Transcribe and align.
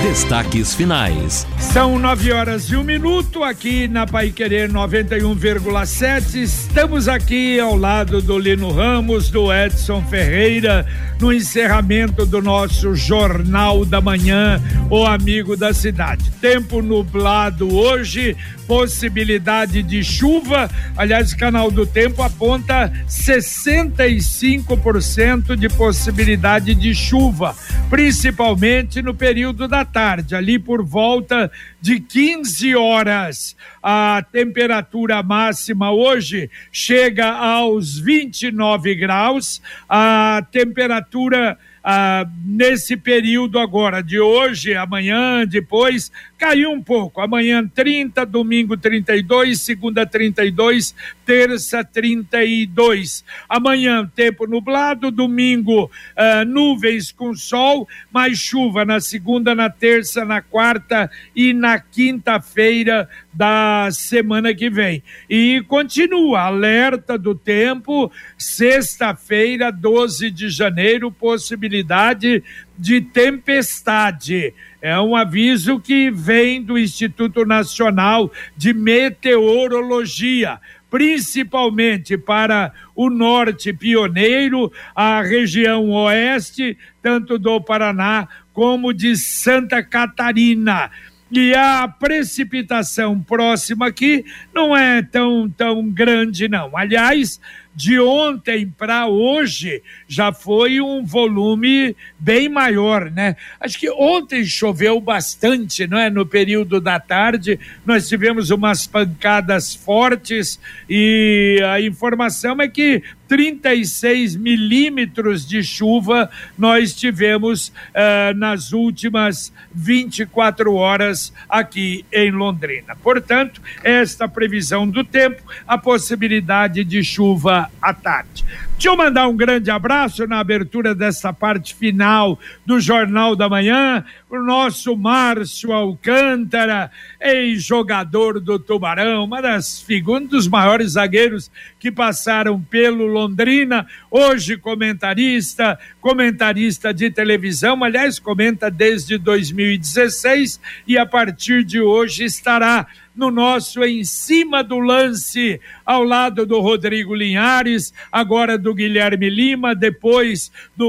Destaques 0.00 0.74
finais. 0.74 1.46
São 1.58 1.98
nove 1.98 2.32
horas 2.32 2.70
e 2.70 2.76
um 2.76 2.82
minuto 2.82 3.44
aqui 3.44 3.86
na 3.86 4.06
Pai 4.06 4.30
Querer 4.30 4.70
91,7. 4.70 6.42
Estamos 6.42 7.08
aqui 7.08 7.60
ao 7.60 7.76
lado 7.76 8.22
do 8.22 8.38
Lino 8.38 8.72
Ramos, 8.72 9.28
do 9.30 9.52
Edson 9.52 10.02
Ferreira, 10.02 10.86
no 11.20 11.30
encerramento 11.32 12.26
do 12.26 12.42
nosso 12.42 12.94
Jornal 12.94 13.84
da 13.84 14.00
Manhã, 14.00 14.60
o 14.90 15.04
amigo 15.06 15.56
da 15.56 15.72
cidade. 15.72 16.32
Tempo 16.40 16.82
nublado 16.82 17.72
hoje, 17.72 18.36
possibilidade 18.66 19.80
de 19.82 20.02
chuva. 20.02 20.68
Aliás, 20.96 21.32
o 21.32 21.36
canal 21.36 21.70
do 21.70 21.86
tempo 21.86 22.22
aponta 22.22 22.92
65% 23.08 25.54
de 25.56 25.68
possibilidade 25.68 26.74
de 26.74 26.92
chuva, 26.94 27.54
principalmente 27.88 29.00
no 29.00 29.14
período 29.14 29.68
da 29.68 29.81
tarde, 29.84 30.34
ali 30.34 30.58
por 30.58 30.84
volta 30.84 31.50
de 31.80 32.00
15 32.00 32.74
horas. 32.76 33.56
A 33.82 34.24
temperatura 34.30 35.22
máxima 35.22 35.90
hoje 35.90 36.50
chega 36.70 37.30
aos 37.30 37.98
29 37.98 38.94
graus, 38.94 39.60
a 39.88 40.46
temperatura 40.50 41.58
ah, 41.82 42.24
nesse 42.44 42.96
período 42.96 43.58
agora 43.58 44.02
de 44.02 44.20
hoje, 44.20 44.74
amanhã, 44.74 45.44
depois, 45.46 46.12
caiu 46.42 46.72
um 46.72 46.82
pouco. 46.82 47.20
Amanhã 47.20 47.64
30, 47.72 48.26
domingo 48.26 48.76
32, 48.76 49.60
segunda 49.60 50.04
32, 50.04 50.92
terça 51.24 51.84
32. 51.84 53.24
Amanhã 53.48 54.10
tempo 54.12 54.44
nublado, 54.44 55.12
domingo 55.12 55.88
ah, 56.16 56.44
nuvens 56.44 57.12
com 57.12 57.32
sol, 57.32 57.88
mais 58.10 58.38
chuva 58.38 58.84
na 58.84 58.98
segunda, 58.98 59.54
na 59.54 59.70
terça, 59.70 60.24
na 60.24 60.42
quarta 60.42 61.08
e 61.34 61.52
na 61.52 61.78
quinta-feira 61.78 63.08
da 63.32 63.88
semana 63.92 64.52
que 64.52 64.68
vem. 64.68 65.00
E 65.30 65.62
continua 65.68 66.40
alerta 66.40 67.16
do 67.16 67.36
tempo, 67.36 68.10
sexta-feira, 68.36 69.70
12 69.70 70.28
de 70.28 70.50
janeiro, 70.50 71.12
possibilidade 71.12 72.42
de 72.76 73.00
tempestade. 73.00 74.52
É 74.82 75.00
um 75.00 75.14
aviso 75.14 75.78
que 75.78 76.10
vem 76.10 76.60
do 76.60 76.76
Instituto 76.76 77.46
Nacional 77.46 78.32
de 78.56 78.74
Meteorologia 78.74 80.60
principalmente 80.90 82.18
para 82.18 82.70
o 82.94 83.08
norte 83.08 83.72
pioneiro, 83.72 84.70
a 84.94 85.22
região 85.22 85.88
oeste, 85.88 86.76
tanto 87.00 87.38
do 87.38 87.58
Paraná 87.62 88.28
como 88.52 88.92
de 88.92 89.16
Santa 89.16 89.82
Catarina. 89.82 90.90
E 91.30 91.54
a 91.54 91.88
precipitação 91.88 93.22
próxima 93.22 93.86
aqui 93.86 94.22
não 94.54 94.76
é 94.76 95.00
tão, 95.00 95.48
tão 95.48 95.88
grande, 95.88 96.46
não. 96.46 96.76
Aliás, 96.76 97.40
de 97.74 97.98
ontem 97.98 98.68
para 98.68 99.06
hoje 99.06 99.82
já 100.06 100.32
foi 100.32 100.80
um 100.80 101.04
volume 101.04 101.96
bem 102.18 102.48
maior, 102.48 103.10
né? 103.10 103.36
Acho 103.58 103.78
que 103.78 103.90
ontem 103.90 104.44
choveu 104.44 105.00
bastante, 105.00 105.86
não 105.86 105.98
é? 105.98 106.10
No 106.10 106.26
período 106.26 106.80
da 106.80 107.00
tarde, 107.00 107.58
nós 107.84 108.08
tivemos 108.08 108.50
umas 108.50 108.86
pancadas 108.86 109.74
fortes 109.74 110.60
e 110.88 111.60
a 111.64 111.80
informação 111.80 112.60
é 112.60 112.68
que 112.68 113.02
36 113.32 114.36
milímetros 114.36 115.48
de 115.48 115.62
chuva 115.62 116.28
nós 116.58 116.94
tivemos 116.94 117.68
uh, 117.68 118.36
nas 118.36 118.74
últimas 118.74 119.50
24 119.74 120.74
horas 120.74 121.32
aqui 121.48 122.04
em 122.12 122.30
Londrina. 122.30 122.94
Portanto, 122.94 123.62
esta 123.82 124.28
previsão 124.28 124.86
do 124.86 125.02
tempo, 125.02 125.42
a 125.66 125.78
possibilidade 125.78 126.84
de 126.84 127.02
chuva 127.02 127.70
à 127.80 127.94
tarde. 127.94 128.44
Deixa 128.82 128.94
eu 128.94 128.96
mandar 128.96 129.28
um 129.28 129.36
grande 129.36 129.70
abraço 129.70 130.26
na 130.26 130.40
abertura 130.40 130.92
dessa 130.92 131.32
parte 131.32 131.72
final 131.72 132.36
do 132.66 132.80
Jornal 132.80 133.36
da 133.36 133.48
Manhã, 133.48 134.04
o 134.28 134.38
nosso 134.40 134.96
Márcio 134.96 135.72
Alcântara, 135.72 136.90
ex-jogador 137.20 138.40
do 138.40 138.58
Tubarão, 138.58 139.22
uma 139.22 139.40
das 139.40 139.80
figuras, 139.80 140.24
um 140.24 140.26
dos 140.26 140.48
maiores 140.48 140.94
zagueiros 140.94 141.48
que 141.78 141.92
passaram 141.92 142.60
pelo 142.60 143.06
Londrina, 143.06 143.86
hoje 144.10 144.56
comentarista, 144.56 145.78
comentarista 146.00 146.92
de 146.92 147.08
televisão, 147.08 147.84
aliás, 147.84 148.18
comenta 148.18 148.68
desde 148.68 149.16
2016 149.16 150.60
e 150.88 150.98
a 150.98 151.06
partir 151.06 151.62
de 151.62 151.80
hoje 151.80 152.24
estará 152.24 152.88
no 153.14 153.30
nosso 153.30 153.82
Em 153.84 154.04
Cima 154.04 154.62
do 154.62 154.78
Lance, 154.78 155.60
ao 155.84 156.02
lado 156.02 156.46
do 156.46 156.60
Rodrigo 156.60 157.14
Linhares, 157.14 157.92
agora 158.10 158.56
do 158.58 158.74
Guilherme 158.74 159.28
Lima, 159.28 159.74
depois 159.74 160.50
do, 160.76 160.86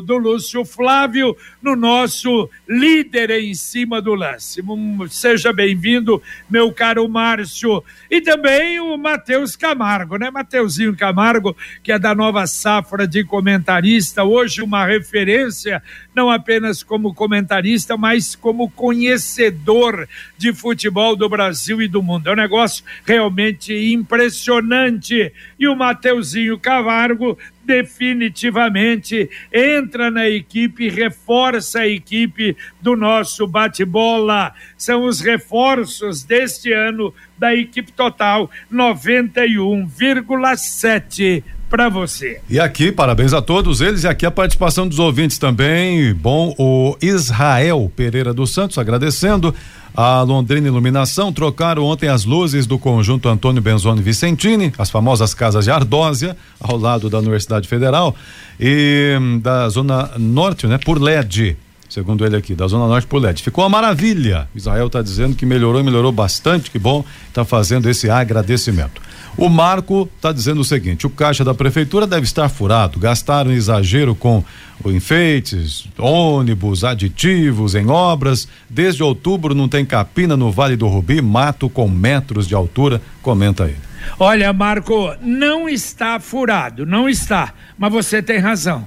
do 0.00 0.16
Lúcio 0.16 0.64
Flávio, 0.64 1.36
no 1.62 1.74
nosso 1.74 2.48
líder 2.68 3.30
em 3.30 3.54
cima 3.54 4.00
do 4.00 4.14
lance. 4.14 4.62
Seja 5.10 5.52
bem-vindo, 5.52 6.22
meu 6.48 6.72
caro 6.72 7.08
Márcio. 7.08 7.82
E 8.10 8.20
também 8.20 8.80
o 8.80 8.96
Matheus 8.96 9.56
Camargo, 9.56 10.16
né? 10.16 10.30
Mateuzinho 10.30 10.96
Camargo, 10.96 11.56
que 11.82 11.92
é 11.92 11.98
da 11.98 12.14
nova 12.14 12.46
safra 12.46 13.06
de 13.06 13.24
comentarista, 13.24 14.24
hoje 14.24 14.62
uma 14.62 14.84
referência, 14.86 15.82
não 16.14 16.30
apenas 16.30 16.82
como 16.82 17.14
comentarista, 17.14 17.96
mas 17.96 18.34
como 18.34 18.70
conhecedor 18.70 20.08
de 20.36 20.52
futebol 20.52 21.16
do 21.16 21.28
Brasil 21.28 21.82
e 21.82 21.88
do 21.88 22.02
mundo. 22.02 22.28
É 22.28 22.32
um 22.32 22.36
negócio 22.36 22.84
realmente 23.04 23.74
impressionante. 23.92 25.32
E 25.58 25.66
o 25.66 25.76
Mateuzinho 25.76 26.58
Camargo 26.58 27.38
definitivamente 27.66 29.28
entra 29.52 30.10
na 30.10 30.26
equipe, 30.28 30.88
reforça 30.88 31.80
a 31.80 31.88
equipe 31.88 32.56
do 32.80 32.96
nosso 32.96 33.46
bate-bola. 33.46 34.54
São 34.78 35.04
os 35.04 35.20
reforços 35.20 36.22
deste 36.22 36.72
ano 36.72 37.12
da 37.36 37.54
equipe 37.54 37.92
total 37.92 38.50
91,7 38.72 41.44
para 41.68 41.88
você. 41.88 42.40
E 42.48 42.60
aqui, 42.60 42.92
parabéns 42.92 43.32
a 43.32 43.42
todos 43.42 43.80
eles 43.80 44.04
e 44.04 44.08
aqui 44.08 44.24
a 44.24 44.30
participação 44.30 44.86
dos 44.86 45.00
ouvintes 45.00 45.36
também. 45.36 46.14
Bom, 46.14 46.54
o 46.58 46.96
Israel 47.02 47.90
Pereira 47.94 48.32
dos 48.32 48.54
Santos 48.54 48.78
agradecendo 48.78 49.52
a 49.96 50.20
Londrina 50.20 50.68
Iluminação 50.68 51.32
trocaram 51.32 51.82
ontem 51.84 52.08
as 52.08 52.26
luzes 52.26 52.66
do 52.66 52.78
conjunto 52.78 53.30
Antônio 53.30 53.62
Benzoni 53.62 54.02
Vicentini, 54.02 54.70
as 54.76 54.90
famosas 54.90 55.32
casas 55.32 55.64
de 55.64 55.70
Ardósia, 55.70 56.36
ao 56.60 56.76
lado 56.76 57.08
da 57.08 57.18
Universidade 57.18 57.66
Federal, 57.66 58.14
e 58.60 59.16
hum, 59.18 59.38
da 59.38 59.66
Zona 59.70 60.10
Norte, 60.18 60.66
né, 60.66 60.76
por 60.76 61.00
LED. 61.00 61.56
Segundo 61.88 62.26
ele 62.26 62.36
aqui, 62.36 62.54
da 62.54 62.66
Zona 62.66 62.86
Norte 62.86 63.06
por 63.06 63.22
LED. 63.22 63.42
Ficou 63.42 63.64
uma 63.64 63.70
maravilha. 63.70 64.48
Israel 64.54 64.88
está 64.88 65.00
dizendo 65.00 65.34
que 65.34 65.46
melhorou 65.46 65.82
melhorou 65.82 66.12
bastante, 66.12 66.70
que 66.70 66.78
bom, 66.78 67.02
está 67.28 67.44
fazendo 67.44 67.88
esse 67.88 68.10
agradecimento. 68.10 69.00
O 69.36 69.50
Marco 69.50 70.08
está 70.16 70.32
dizendo 70.32 70.62
o 70.62 70.64
seguinte: 70.64 71.06
o 71.06 71.10
caixa 71.10 71.44
da 71.44 71.54
prefeitura 71.54 72.06
deve 72.06 72.24
estar 72.24 72.48
furado. 72.48 72.98
Gastaram 72.98 73.52
exagero 73.52 74.14
com 74.14 74.42
enfeites, 74.86 75.86
ônibus, 75.98 76.84
aditivos 76.84 77.74
em 77.74 77.88
obras. 77.88 78.48
Desde 78.68 79.02
outubro 79.02 79.54
não 79.54 79.68
tem 79.68 79.84
capina 79.84 80.36
no 80.36 80.50
Vale 80.50 80.76
do 80.76 80.86
Rubi, 80.86 81.20
mato 81.20 81.68
com 81.68 81.88
metros 81.88 82.48
de 82.48 82.54
altura. 82.54 83.00
Comenta 83.20 83.64
aí. 83.64 83.76
Olha, 84.18 84.52
Marco, 84.52 85.14
não 85.20 85.68
está 85.68 86.18
furado, 86.20 86.86
não 86.86 87.08
está. 87.08 87.52
Mas 87.76 87.92
você 87.92 88.22
tem 88.22 88.38
razão. 88.38 88.86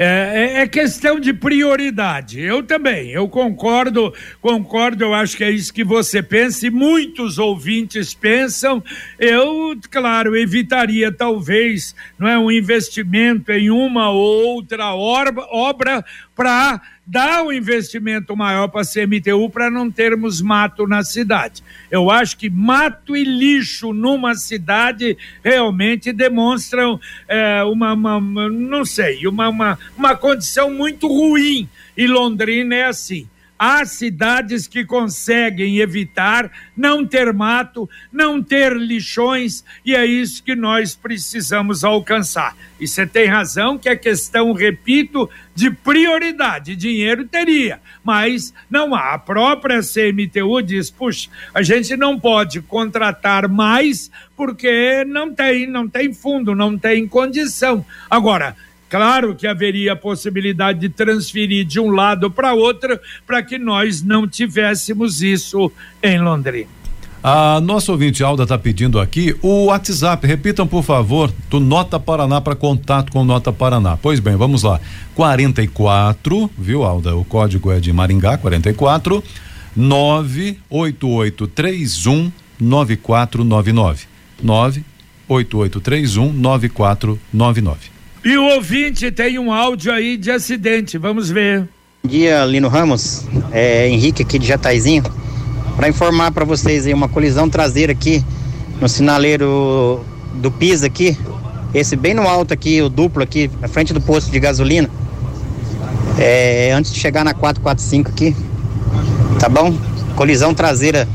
É, 0.00 0.04
é, 0.04 0.60
é, 0.60 0.68
questão 0.68 1.18
de 1.18 1.32
prioridade. 1.32 2.40
Eu 2.40 2.62
também, 2.62 3.10
eu 3.10 3.28
concordo, 3.28 4.14
concordo, 4.40 5.02
eu 5.02 5.12
acho 5.12 5.36
que 5.36 5.42
é 5.42 5.50
isso 5.50 5.74
que 5.74 5.82
você 5.82 6.22
pensa 6.22 6.68
e 6.68 6.70
muitos 6.70 7.36
ouvintes 7.36 8.14
pensam. 8.14 8.80
Eu, 9.18 9.76
claro, 9.90 10.36
evitaria 10.36 11.10
talvez 11.10 11.96
não 12.16 12.28
é, 12.28 12.38
um 12.38 12.48
investimento 12.48 13.50
em 13.50 13.70
uma 13.70 14.08
ou 14.10 14.54
outra 14.54 14.94
obra 14.94 16.04
para 16.38 16.80
dar 17.04 17.42
um 17.42 17.52
investimento 17.52 18.36
maior 18.36 18.68
para 18.68 18.82
a 18.82 18.84
CMTU 18.84 19.50
para 19.50 19.68
não 19.68 19.90
termos 19.90 20.40
mato 20.40 20.86
na 20.86 21.02
cidade. 21.02 21.64
Eu 21.90 22.12
acho 22.12 22.38
que 22.38 22.48
mato 22.48 23.16
e 23.16 23.24
lixo 23.24 23.92
numa 23.92 24.36
cidade 24.36 25.18
realmente 25.42 26.12
demonstram 26.12 27.00
é, 27.26 27.64
uma, 27.64 27.92
uma, 27.92 28.48
não 28.48 28.84
sei, 28.84 29.26
uma, 29.26 29.48
uma, 29.48 29.76
uma 29.96 30.14
condição 30.14 30.72
muito 30.72 31.08
ruim. 31.08 31.68
E 31.96 32.06
Londrina 32.06 32.72
é 32.72 32.84
assim. 32.84 33.28
Há 33.58 33.84
cidades 33.84 34.68
que 34.68 34.84
conseguem 34.84 35.78
evitar 35.78 36.50
não 36.76 37.04
ter 37.04 37.32
mato, 37.32 37.88
não 38.12 38.42
ter 38.42 38.76
lixões, 38.76 39.64
e 39.84 39.96
é 39.96 40.06
isso 40.06 40.42
que 40.42 40.54
nós 40.54 40.94
precisamos 40.94 41.82
alcançar. 41.82 42.56
E 42.78 42.86
você 42.86 43.04
tem 43.06 43.26
razão 43.26 43.76
que 43.76 43.88
é 43.88 43.96
questão, 43.96 44.52
repito, 44.52 45.28
de 45.54 45.70
prioridade. 45.70 46.76
Dinheiro 46.76 47.24
teria, 47.24 47.80
mas 48.04 48.54
não 48.70 48.94
há. 48.94 49.14
A 49.14 49.18
própria 49.18 49.80
CMTU 49.80 50.62
diz: 50.62 50.88
puxa, 50.88 51.28
a 51.52 51.62
gente 51.62 51.96
não 51.96 52.18
pode 52.18 52.62
contratar 52.62 53.48
mais 53.48 54.08
porque 54.36 55.04
não 55.04 55.34
tem, 55.34 55.66
não 55.66 55.88
tem 55.88 56.14
fundo, 56.14 56.54
não 56.54 56.78
tem 56.78 57.08
condição. 57.08 57.84
Agora, 58.08 58.54
Claro 58.88 59.34
que 59.34 59.46
haveria 59.46 59.92
a 59.92 59.96
possibilidade 59.96 60.80
de 60.80 60.88
transferir 60.88 61.66
de 61.66 61.78
um 61.78 61.90
lado 61.90 62.30
para 62.30 62.54
outro 62.54 62.98
para 63.26 63.42
que 63.42 63.58
nós 63.58 64.02
não 64.02 64.26
tivéssemos 64.26 65.22
isso 65.22 65.70
em 66.02 66.18
Londrina. 66.18 66.78
A 67.22 67.60
nossa 67.60 67.90
ouvinte 67.90 68.22
Alda 68.22 68.44
está 68.44 68.56
pedindo 68.56 69.00
aqui 69.00 69.36
o 69.42 69.64
WhatsApp. 69.66 70.24
Repitam, 70.26 70.66
por 70.66 70.82
favor, 70.84 71.32
do 71.50 71.58
Nota 71.58 71.98
Paraná 71.98 72.40
para 72.40 72.54
contato 72.54 73.10
com 73.10 73.24
Nota 73.24 73.52
Paraná. 73.52 73.96
Pois 73.96 74.20
bem, 74.20 74.36
vamos 74.36 74.62
lá. 74.62 74.80
44, 75.16 76.48
viu, 76.56 76.84
Alda? 76.84 77.16
O 77.16 77.24
código 77.24 77.72
é 77.72 77.80
de 77.80 77.92
Maringá, 77.92 78.38
44 78.38 79.24
98831 79.76 82.30
9499. 82.60 84.06
98831 84.40 86.32
9499. 86.32 87.97
E 88.24 88.36
o 88.36 88.44
ouvinte 88.46 89.12
tem 89.12 89.38
um 89.38 89.52
áudio 89.52 89.92
aí 89.92 90.16
de 90.16 90.30
acidente, 90.30 90.98
vamos 90.98 91.30
ver. 91.30 91.68
Bom 92.02 92.10
dia, 92.10 92.44
Lino 92.44 92.68
Ramos. 92.68 93.24
É 93.52 93.88
Henrique 93.88 94.22
aqui 94.22 94.40
de 94.40 94.46
Jataizinho. 94.46 95.04
Para 95.76 95.88
informar 95.88 96.32
para 96.32 96.44
vocês 96.44 96.84
aí 96.84 96.92
uma 96.92 97.08
colisão 97.08 97.48
traseira 97.48 97.92
aqui 97.92 98.24
no 98.80 98.88
sinaleiro 98.88 100.04
do 100.34 100.50
Pisa 100.50 100.88
aqui. 100.88 101.16
Esse 101.72 101.94
bem 101.94 102.12
no 102.12 102.22
alto 102.22 102.52
aqui, 102.52 102.82
o 102.82 102.88
duplo 102.88 103.22
aqui, 103.22 103.48
na 103.60 103.68
frente 103.68 103.92
do 103.92 104.00
posto 104.00 104.32
de 104.32 104.40
gasolina. 104.40 104.90
É, 106.18 106.72
antes 106.72 106.92
de 106.92 106.98
chegar 106.98 107.24
na 107.24 107.32
445 107.32 108.10
aqui. 108.10 108.36
Tá 109.38 109.48
bom? 109.48 109.78
Colisão 110.16 110.52
traseira. 110.52 111.08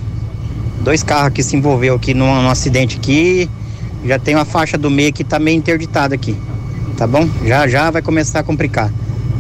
Dois 0.79 1.03
carros 1.03 1.27
aqui 1.27 1.43
se 1.43 1.57
envolveu 1.57 1.95
aqui 1.95 2.13
num, 2.13 2.43
num 2.43 2.49
acidente 2.49 2.95
aqui. 2.95 3.49
Já 4.05 4.17
tem 4.17 4.35
uma 4.35 4.45
faixa 4.45 4.77
do 4.77 4.89
meio 4.89 5.11
que 5.11 5.25
tá 5.25 5.37
meio 5.37 5.57
interditada 5.57 6.15
aqui 6.15 6.37
tá 7.03 7.07
bom? 7.07 7.29
Já 7.43 7.67
já 7.67 7.91
vai 7.91 8.01
começar 8.01 8.39
a 8.39 8.43
complicar. 8.43 8.89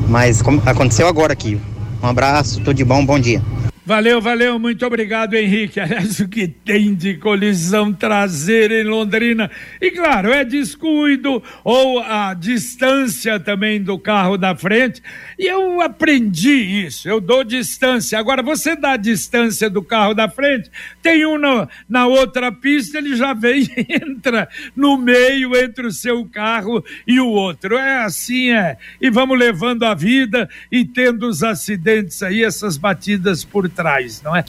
Mas 0.09 0.41
aconteceu 0.65 1.07
agora 1.07 1.31
aqui. 1.31 1.57
Um 2.01 2.07
abraço, 2.07 2.59
tudo 2.59 2.73
de 2.73 2.83
bom, 2.83 3.05
bom 3.05 3.17
dia. 3.17 3.41
Valeu, 3.85 4.21
valeu, 4.21 4.57
muito 4.57 4.85
obrigado, 4.85 5.33
Henrique. 5.33 5.77
Aliás, 5.81 6.17
o 6.21 6.27
que 6.29 6.47
tem 6.47 6.95
de 6.95 7.15
colisão 7.15 7.91
traseira 7.91 8.79
em 8.79 8.85
Londrina? 8.85 9.51
E 9.81 9.91
claro, 9.91 10.31
é 10.31 10.45
descuido 10.45 11.43
ou 11.65 11.99
a 11.99 12.33
distância 12.33 13.37
também 13.41 13.83
do 13.83 13.99
carro 13.99 14.37
da 14.37 14.55
frente. 14.55 15.03
E 15.37 15.47
eu 15.47 15.81
aprendi 15.81 16.85
isso, 16.85 17.09
eu 17.09 17.19
dou 17.19 17.43
distância. 17.43 18.17
Agora, 18.17 18.41
você 18.41 18.73
dá 18.73 18.95
distância 18.95 19.69
do 19.69 19.83
carro 19.83 20.13
da 20.13 20.29
frente, 20.29 20.71
tem 21.01 21.25
um 21.25 21.37
no, 21.37 21.67
na 21.89 22.07
outra 22.07 22.53
pista, 22.53 22.99
ele 22.99 23.17
já 23.17 23.33
vem 23.33 23.63
e 23.63 23.85
entra 24.01 24.47
no 24.73 24.97
meio 24.97 25.57
entre 25.57 25.87
o 25.87 25.91
seu 25.91 26.23
carro 26.25 26.81
e 27.05 27.19
o 27.19 27.27
outro. 27.27 27.75
É 27.75 28.05
assim, 28.05 28.49
é. 28.51 28.77
E 29.01 29.09
vamos 29.09 29.37
levando 29.37 29.83
a 29.83 29.93
vida 29.93 30.49
e 30.71 30.85
tendo 30.85 31.27
os 31.27 31.43
acidentes 31.43 32.23
aí, 32.23 32.45
essas 32.45 32.77
batidas 32.77 33.43
por 33.43 33.72
trás, 33.73 34.21
não 34.23 34.35
é? 34.35 34.45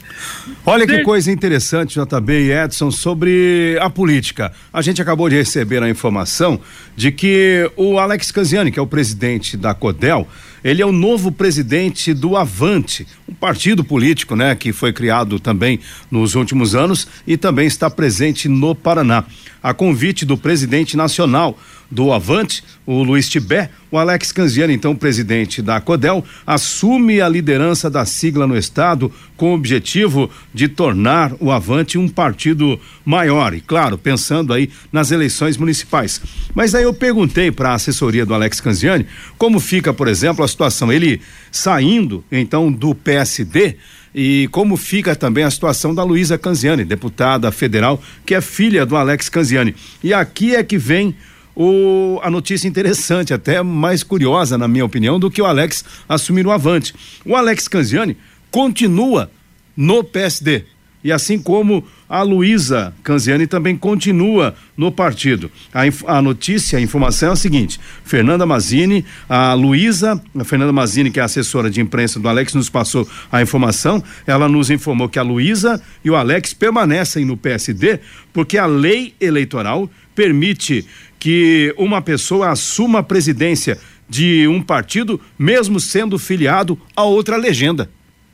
Olha 0.65 0.87
que 0.87 1.01
coisa 1.03 1.31
interessante, 1.31 1.99
JB 1.99 2.33
e 2.33 2.51
Edson, 2.51 2.91
sobre 2.91 3.77
a 3.81 3.89
política. 3.89 4.51
A 4.71 4.81
gente 4.81 5.01
acabou 5.01 5.27
de 5.27 5.35
receber 5.35 5.81
a 5.83 5.89
informação 5.89 6.59
de 6.95 7.11
que 7.11 7.69
o 7.75 7.99
Alex 7.99 8.31
Canziani, 8.31 8.71
que 8.71 8.79
é 8.79 8.81
o 8.81 8.87
presidente 8.87 9.57
da 9.57 9.73
CODEL, 9.73 10.27
ele 10.63 10.81
é 10.81 10.85
o 10.85 10.91
novo 10.91 11.31
presidente 11.31 12.11
do 12.11 12.35
Avante, 12.35 13.05
um 13.29 13.33
partido 13.35 13.83
político, 13.83 14.35
né, 14.35 14.55
que 14.55 14.73
foi 14.73 14.91
criado 14.91 15.39
também 15.39 15.79
nos 16.09 16.33
últimos 16.33 16.73
anos 16.73 17.07
e 17.27 17.37
também 17.37 17.67
está 17.67 17.87
presente 17.87 18.49
no 18.49 18.73
Paraná. 18.73 19.25
A 19.61 19.75
convite 19.75 20.25
do 20.25 20.35
presidente 20.35 20.97
nacional 20.97 21.55
do 21.89 22.11
Avante, 22.11 22.63
o 22.85 23.03
Luiz 23.03 23.29
Tibé, 23.29 23.69
o 23.91 23.97
Alex 23.97 24.31
Canziani, 24.31 24.73
então 24.73 24.95
presidente 24.95 25.61
da 25.61 25.79
CODEL, 25.79 26.23
assume 26.45 27.21
a 27.21 27.29
liderança 27.29 27.89
da 27.89 28.05
sigla 28.05 28.45
no 28.45 28.57
estado 28.57 29.11
com 29.37 29.51
o 29.51 29.55
objetivo 29.55 30.29
de 30.53 30.67
tornar 30.67 31.33
o 31.39 31.51
Avante 31.51 31.97
um 31.97 32.07
partido 32.07 32.79
maior 33.05 33.53
e 33.53 33.61
claro, 33.61 33.97
pensando 33.97 34.53
aí 34.53 34.69
nas 34.91 35.11
eleições 35.11 35.57
municipais. 35.57 36.21
Mas 36.53 36.75
aí 36.75 36.83
eu 36.83 36.93
perguntei 36.93 37.51
para 37.51 37.69
a 37.69 37.75
assessoria 37.75 38.25
do 38.25 38.33
Alex 38.33 38.59
Canziani 38.59 39.05
como 39.37 39.59
fica, 39.59 39.93
por 39.93 40.07
exemplo, 40.07 40.43
a 40.43 40.47
situação 40.47 40.91
ele 40.91 41.21
saindo 41.51 42.23
então 42.31 42.71
do 42.71 42.93
PSD 42.93 43.75
e 44.15 44.47
como 44.49 44.77
fica 44.77 45.13
também 45.13 45.43
a 45.43 45.51
situação 45.51 45.93
da 45.93 46.01
Luísa 46.01 46.37
Canziani, 46.37 46.85
deputada 46.85 47.51
federal, 47.51 48.01
que 48.25 48.33
é 48.33 48.39
filha 48.39 48.85
do 48.85 48.95
Alex 48.95 49.27
Canziani. 49.27 49.75
E 50.01 50.13
aqui 50.13 50.55
é 50.55 50.63
que 50.63 50.77
vem 50.77 51.13
o, 51.55 52.19
a 52.21 52.29
notícia 52.29 52.67
interessante, 52.67 53.33
até 53.33 53.63
mais 53.63 54.03
curiosa, 54.03 54.57
na 54.57 54.67
minha 54.67 54.85
opinião, 54.85 55.19
do 55.19 55.31
que 55.31 55.41
o 55.41 55.45
Alex 55.45 55.85
assumir 56.07 56.45
o 56.45 56.51
avante. 56.51 56.93
O 57.25 57.35
Alex 57.35 57.67
Canziani 57.67 58.17
continua 58.51 59.31
no 59.75 60.03
PSD. 60.03 60.65
E 61.03 61.11
assim 61.11 61.37
como 61.37 61.85
a 62.09 62.23
Luísa 62.23 62.91
Canziani 63.03 63.45
também 63.45 63.77
continua 63.77 64.55
no 64.75 64.91
partido. 64.91 65.51
A, 65.71 65.81
a, 66.17 66.19
notícia, 66.19 66.79
a 66.79 66.81
informação 66.81 67.29
é 67.29 67.33
a 67.33 67.35
seguinte: 67.35 67.79
Fernanda 68.03 68.43
Mazini, 68.43 69.05
a 69.29 69.53
Luísa, 69.53 70.19
a 70.35 70.43
Fernanda 70.43 70.73
Mazini, 70.73 71.11
que 71.11 71.19
é 71.19 71.23
assessora 71.23 71.69
de 71.69 71.79
imprensa 71.79 72.19
do 72.19 72.27
Alex, 72.27 72.55
nos 72.55 72.71
passou 72.71 73.07
a 73.31 73.39
informação. 73.39 74.03
Ela 74.25 74.49
nos 74.49 74.71
informou 74.71 75.07
que 75.07 75.19
a 75.19 75.23
Luísa 75.23 75.79
e 76.03 76.09
o 76.09 76.15
Alex 76.15 76.55
permanecem 76.55 77.23
no 77.23 77.37
PSD 77.37 77.99
porque 78.33 78.57
a 78.57 78.65
lei 78.65 79.13
eleitoral 79.21 79.87
permite 80.15 80.87
que 81.25 81.73
uma 81.75 82.03
pessoa 82.03 82.51
assuma 82.51 82.99
a 82.99 83.03
presidência 83.03 83.79
de 84.07 84.47
um 84.47 84.61
partido, 84.61 85.19
mesmo 85.39 85.79
sendo 85.79 86.19
filiado 86.19 86.79
a 86.95 87.01
outra 87.01 87.35
legenda. 87.35 87.89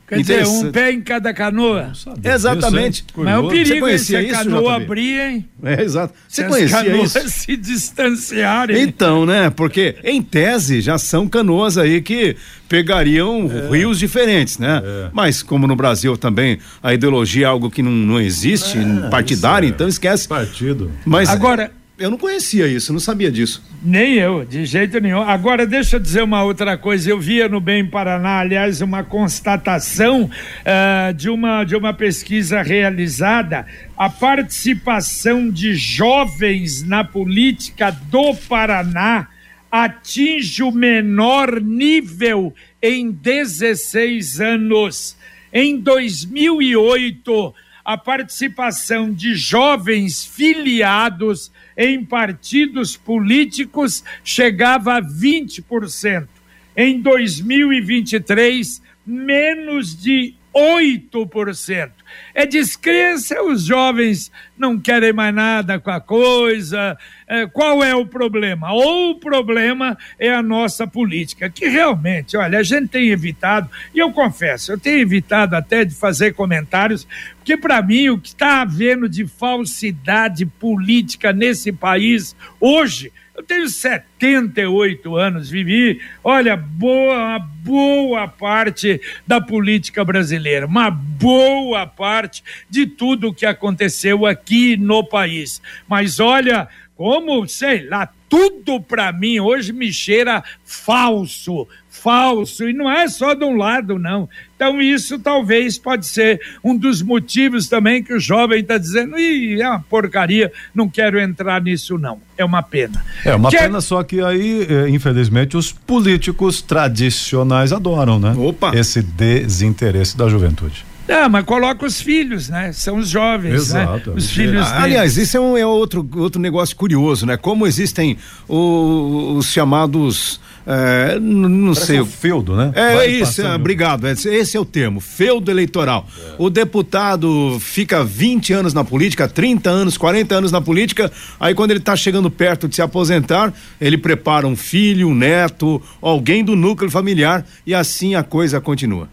Quer 0.06 0.18
dizer, 0.18 0.46
um 0.46 0.70
pé 0.70 0.92
em 0.92 1.00
cada 1.00 1.32
canoa. 1.32 1.92
Exatamente. 2.22 2.96
Isso, 2.96 3.06
Mas 3.16 3.34
é 3.34 3.38
um 3.38 3.48
perigo 3.48 3.88
é 3.88 3.96
se 3.96 4.14
a 4.14 4.28
canoa 4.28 4.76
abrir, 4.76 5.18
hein? 5.18 5.48
É, 5.62 5.82
exato. 5.82 6.12
Você 6.28 6.44
conhecia 6.44 6.76
as 6.76 6.84
canoas 6.84 7.16
isso? 7.16 7.28
se 7.32 7.56
distanciarem. 7.56 8.82
Então, 8.82 9.24
né? 9.24 9.48
Porque, 9.48 9.96
em 10.04 10.20
tese, 10.20 10.82
já 10.82 10.98
são 10.98 11.26
canoas 11.26 11.78
aí 11.78 12.02
que 12.02 12.36
pegariam 12.68 13.50
é. 13.50 13.74
rios 13.74 13.98
diferentes, 13.98 14.58
né? 14.58 14.82
É. 14.84 15.08
Mas, 15.14 15.42
como 15.42 15.66
no 15.66 15.74
Brasil 15.74 16.14
também 16.18 16.58
a 16.82 16.92
ideologia 16.92 17.46
é 17.46 17.48
algo 17.48 17.70
que 17.70 17.82
não, 17.82 17.90
não 17.90 18.20
existe, 18.20 18.76
é, 18.76 19.08
partidário, 19.08 19.66
é. 19.66 19.70
então 19.70 19.88
esquece. 19.88 20.28
Partido. 20.28 20.92
Mas. 21.06 21.30
Agora 21.30 21.70
eu 22.02 22.10
não 22.10 22.18
conhecia 22.18 22.66
isso, 22.66 22.92
não 22.92 22.98
sabia 22.98 23.30
disso. 23.30 23.62
Nem 23.80 24.14
eu, 24.14 24.44
de 24.44 24.66
jeito 24.66 24.98
nenhum. 24.98 25.22
Agora, 25.22 25.64
deixa 25.64 25.96
eu 25.96 26.00
dizer 26.00 26.22
uma 26.22 26.42
outra 26.42 26.76
coisa. 26.76 27.08
Eu 27.08 27.20
via 27.20 27.48
no 27.48 27.60
Bem 27.60 27.86
Paraná, 27.86 28.40
aliás, 28.40 28.80
uma 28.80 29.04
constatação 29.04 30.24
uh, 30.24 31.14
de, 31.14 31.30
uma, 31.30 31.62
de 31.62 31.76
uma 31.76 31.94
pesquisa 31.94 32.60
realizada. 32.60 33.64
A 33.96 34.10
participação 34.10 35.48
de 35.48 35.74
jovens 35.76 36.82
na 36.82 37.04
política 37.04 37.92
do 37.92 38.34
Paraná 38.34 39.28
atinge 39.70 40.62
o 40.62 40.72
menor 40.72 41.60
nível 41.60 42.52
em 42.82 43.12
16 43.12 44.40
anos. 44.40 45.16
Em 45.52 45.78
2008, 45.78 47.54
a 47.84 47.96
participação 47.96 49.12
de 49.12 49.34
jovens 49.34 50.24
filiados 50.24 51.50
em 51.76 52.04
partidos 52.04 52.96
políticos 52.96 54.04
chegava 54.22 54.94
a 54.94 55.02
20%. 55.02 56.28
Em 56.76 57.00
2023, 57.00 58.82
menos 59.06 59.96
de 60.00 60.34
8%. 60.54 61.90
É 62.34 62.44
descrença, 62.44 63.42
os 63.42 63.64
jovens 63.64 64.30
não 64.56 64.78
querem 64.78 65.12
mais 65.12 65.34
nada 65.34 65.78
com 65.80 65.90
a 65.90 66.00
coisa. 66.00 66.96
É, 67.26 67.46
qual 67.46 67.82
é 67.82 67.94
o 67.94 68.06
problema? 68.06 68.72
Ou 68.72 69.10
o 69.10 69.14
problema 69.18 69.96
é 70.18 70.32
a 70.32 70.42
nossa 70.42 70.86
política, 70.86 71.48
que 71.48 71.66
realmente, 71.66 72.36
olha, 72.36 72.58
a 72.58 72.62
gente 72.62 72.88
tem 72.88 73.08
evitado, 73.08 73.70
e 73.94 73.98
eu 73.98 74.12
confesso, 74.12 74.72
eu 74.72 74.78
tenho 74.78 74.98
evitado 74.98 75.56
até 75.56 75.84
de 75.84 75.94
fazer 75.94 76.34
comentários, 76.34 77.06
que 77.44 77.56
para 77.56 77.80
mim 77.82 78.10
o 78.10 78.18
que 78.18 78.28
está 78.28 78.60
havendo 78.62 79.08
de 79.08 79.26
falsidade 79.26 80.44
política 80.44 81.32
nesse 81.32 81.72
país 81.72 82.36
hoje 82.60 83.10
eu 83.34 83.42
tenho 83.42 83.66
78 83.66 85.16
anos, 85.16 85.48
vivi, 85.48 86.00
olha, 86.22 86.54
boa, 86.56 87.38
boa 87.38 88.28
parte 88.28 89.00
da 89.26 89.40
política 89.40 90.04
brasileira, 90.04 90.66
uma 90.66 90.90
boa 90.90 91.86
parte 91.86 92.44
de 92.68 92.86
tudo 92.86 93.28
o 93.28 93.34
que 93.34 93.46
aconteceu 93.46 94.26
aqui 94.26 94.76
no 94.76 95.02
país. 95.02 95.62
Mas 95.88 96.20
olha, 96.20 96.68
como, 96.94 97.48
sei 97.48 97.86
lá, 97.88 98.12
tudo 98.28 98.80
para 98.80 99.10
mim 99.12 99.40
hoje 99.40 99.72
me 99.72 99.92
cheira 99.92 100.44
falso, 100.64 101.66
falso, 101.92 102.66
e 102.66 102.72
não 102.72 102.90
é 102.90 103.06
só 103.06 103.34
de 103.34 103.44
um 103.44 103.54
lado, 103.54 103.98
não. 103.98 104.28
Então, 104.56 104.80
isso 104.80 105.18
talvez 105.18 105.76
pode 105.76 106.06
ser 106.06 106.40
um 106.64 106.74
dos 106.74 107.02
motivos 107.02 107.68
também 107.68 108.02
que 108.02 108.14
o 108.14 108.18
jovem 108.18 108.60
está 108.60 108.78
dizendo, 108.78 109.18
Ih, 109.18 109.60
é 109.60 109.68
uma 109.68 109.80
porcaria, 109.80 110.50
não 110.74 110.88
quero 110.88 111.20
entrar 111.20 111.62
nisso, 111.62 111.98
não. 111.98 112.18
É 112.36 112.44
uma 112.44 112.62
pena. 112.62 113.04
É 113.24 113.34
uma 113.34 113.50
que... 113.50 113.58
pena, 113.58 113.80
só 113.80 114.02
que 114.02 114.22
aí, 114.22 114.66
eh, 114.68 114.88
infelizmente, 114.88 115.56
os 115.56 115.70
políticos 115.70 116.62
tradicionais 116.62 117.72
adoram, 117.72 118.18
né? 118.18 118.34
Opa! 118.36 118.74
Esse 118.74 119.02
desinteresse 119.02 120.16
da 120.16 120.28
juventude. 120.28 120.91
Ah, 121.12 121.28
mas 121.28 121.44
coloca 121.44 121.86
os 121.86 122.00
filhos, 122.00 122.48
né? 122.48 122.72
São 122.72 122.96
os 122.96 123.08
jovens, 123.08 123.72
né? 123.72 123.82
Exato. 123.82 124.10
né? 124.10 124.16
Os 124.16 124.30
filhos 124.30 124.66
ah, 124.66 124.82
Aliás, 124.82 125.16
isso 125.16 125.36
é, 125.36 125.40
um, 125.40 125.56
é 125.56 125.66
outro, 125.66 126.08
outro 126.16 126.40
negócio 126.40 126.74
curioso, 126.74 127.26
né? 127.26 127.36
Como 127.36 127.66
existem 127.66 128.16
o, 128.48 129.34
os 129.36 129.46
chamados 129.46 130.40
é, 130.66 131.18
não 131.18 131.74
sei. 131.74 132.00
o 132.00 132.06
feudo, 132.06 132.56
né? 132.56 132.72
É, 132.74 132.96
é 132.98 133.06
isso, 133.06 133.42
é, 133.42 133.54
obrigado. 133.54 134.06
Esse 134.06 134.56
é 134.56 134.60
o 134.60 134.64
termo, 134.64 135.00
feudo 135.00 135.50
eleitoral. 135.50 136.06
É. 136.18 136.34
O 136.38 136.48
deputado 136.48 137.58
fica 137.60 138.04
20 138.04 138.52
anos 138.52 138.74
na 138.74 138.84
política, 138.84 139.28
30 139.28 139.68
anos, 139.68 139.96
40 139.96 140.34
anos 140.34 140.52
na 140.52 140.60
política, 140.60 141.10
aí 141.38 141.54
quando 141.54 141.72
ele 141.72 141.80
está 141.80 141.96
chegando 141.96 142.30
perto 142.30 142.68
de 142.68 142.76
se 142.76 142.82
aposentar, 142.82 143.52
ele 143.80 143.98
prepara 143.98 144.46
um 144.46 144.56
filho, 144.56 145.08
um 145.08 145.14
neto, 145.14 145.82
alguém 146.00 146.44
do 146.44 146.54
núcleo 146.54 146.90
familiar 146.90 147.44
e 147.66 147.74
assim 147.74 148.14
a 148.14 148.22
coisa 148.22 148.60
continua. 148.60 149.08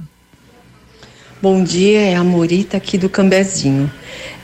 Bom 1.41 1.65
dia, 1.65 2.01
é 2.01 2.15
a 2.15 2.23
Morita 2.23 2.77
aqui 2.77 2.99
do 2.99 3.09
Cambezinho. 3.09 3.91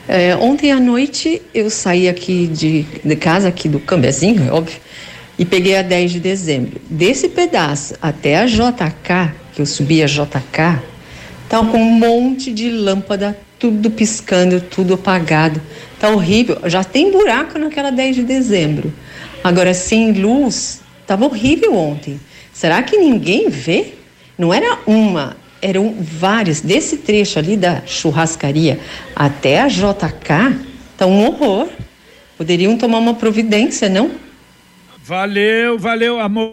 É, 0.07 0.35
ontem 0.35 0.71
à 0.71 0.79
noite 0.79 1.41
eu 1.53 1.69
saí 1.69 2.09
aqui 2.09 2.47
de, 2.47 2.83
de 3.03 3.15
casa, 3.15 3.47
aqui 3.47 3.69
do 3.69 3.79
Cambezinho, 3.79 4.47
é 4.47 4.51
óbvio, 4.51 4.79
e 5.39 5.45
peguei 5.45 5.77
a 5.77 5.81
10 5.81 6.11
de 6.11 6.19
dezembro. 6.19 6.81
Desse 6.89 7.29
pedaço 7.29 7.95
até 8.01 8.37
a 8.37 8.45
JK, 8.45 9.33
que 9.53 9.61
eu 9.61 9.65
subi 9.65 10.03
a 10.03 10.05
JK, 10.05 10.81
tá 11.47 11.59
com 11.59 11.77
um 11.77 11.91
monte 11.91 12.51
de 12.51 12.69
lâmpada, 12.69 13.37
tudo 13.57 13.89
piscando, 13.89 14.59
tudo 14.59 14.95
apagado. 14.95 15.61
Tá 15.99 16.09
horrível. 16.09 16.59
Já 16.65 16.83
tem 16.83 17.11
buraco 17.11 17.57
naquela 17.57 17.89
10 17.89 18.17
de 18.17 18.23
dezembro. 18.23 18.93
Agora, 19.41 19.73
sem 19.73 20.11
luz, 20.11 20.81
tava 21.07 21.25
horrível 21.25 21.75
ontem. 21.75 22.19
Será 22.51 22.83
que 22.83 22.97
ninguém 22.97 23.49
vê? 23.49 23.93
Não 24.37 24.53
era 24.53 24.79
uma, 24.85 25.37
eram 25.63 25.95
vários. 25.99 26.61
Desse 26.61 26.97
trecho 26.97 27.39
ali 27.39 27.55
da 27.55 27.81
churrascaria 27.85 28.79
até 29.15 29.61
a 29.61 29.67
JK, 29.67 30.59
tá 30.97 31.05
um 31.07 31.25
horror. 31.25 31.69
Poderiam 32.37 32.77
tomar 32.77 32.99
uma 32.99 33.13
providência, 33.13 33.87
não? 33.87 34.11
Valeu, 35.03 35.79
valeu, 35.79 36.19
amor. 36.19 36.51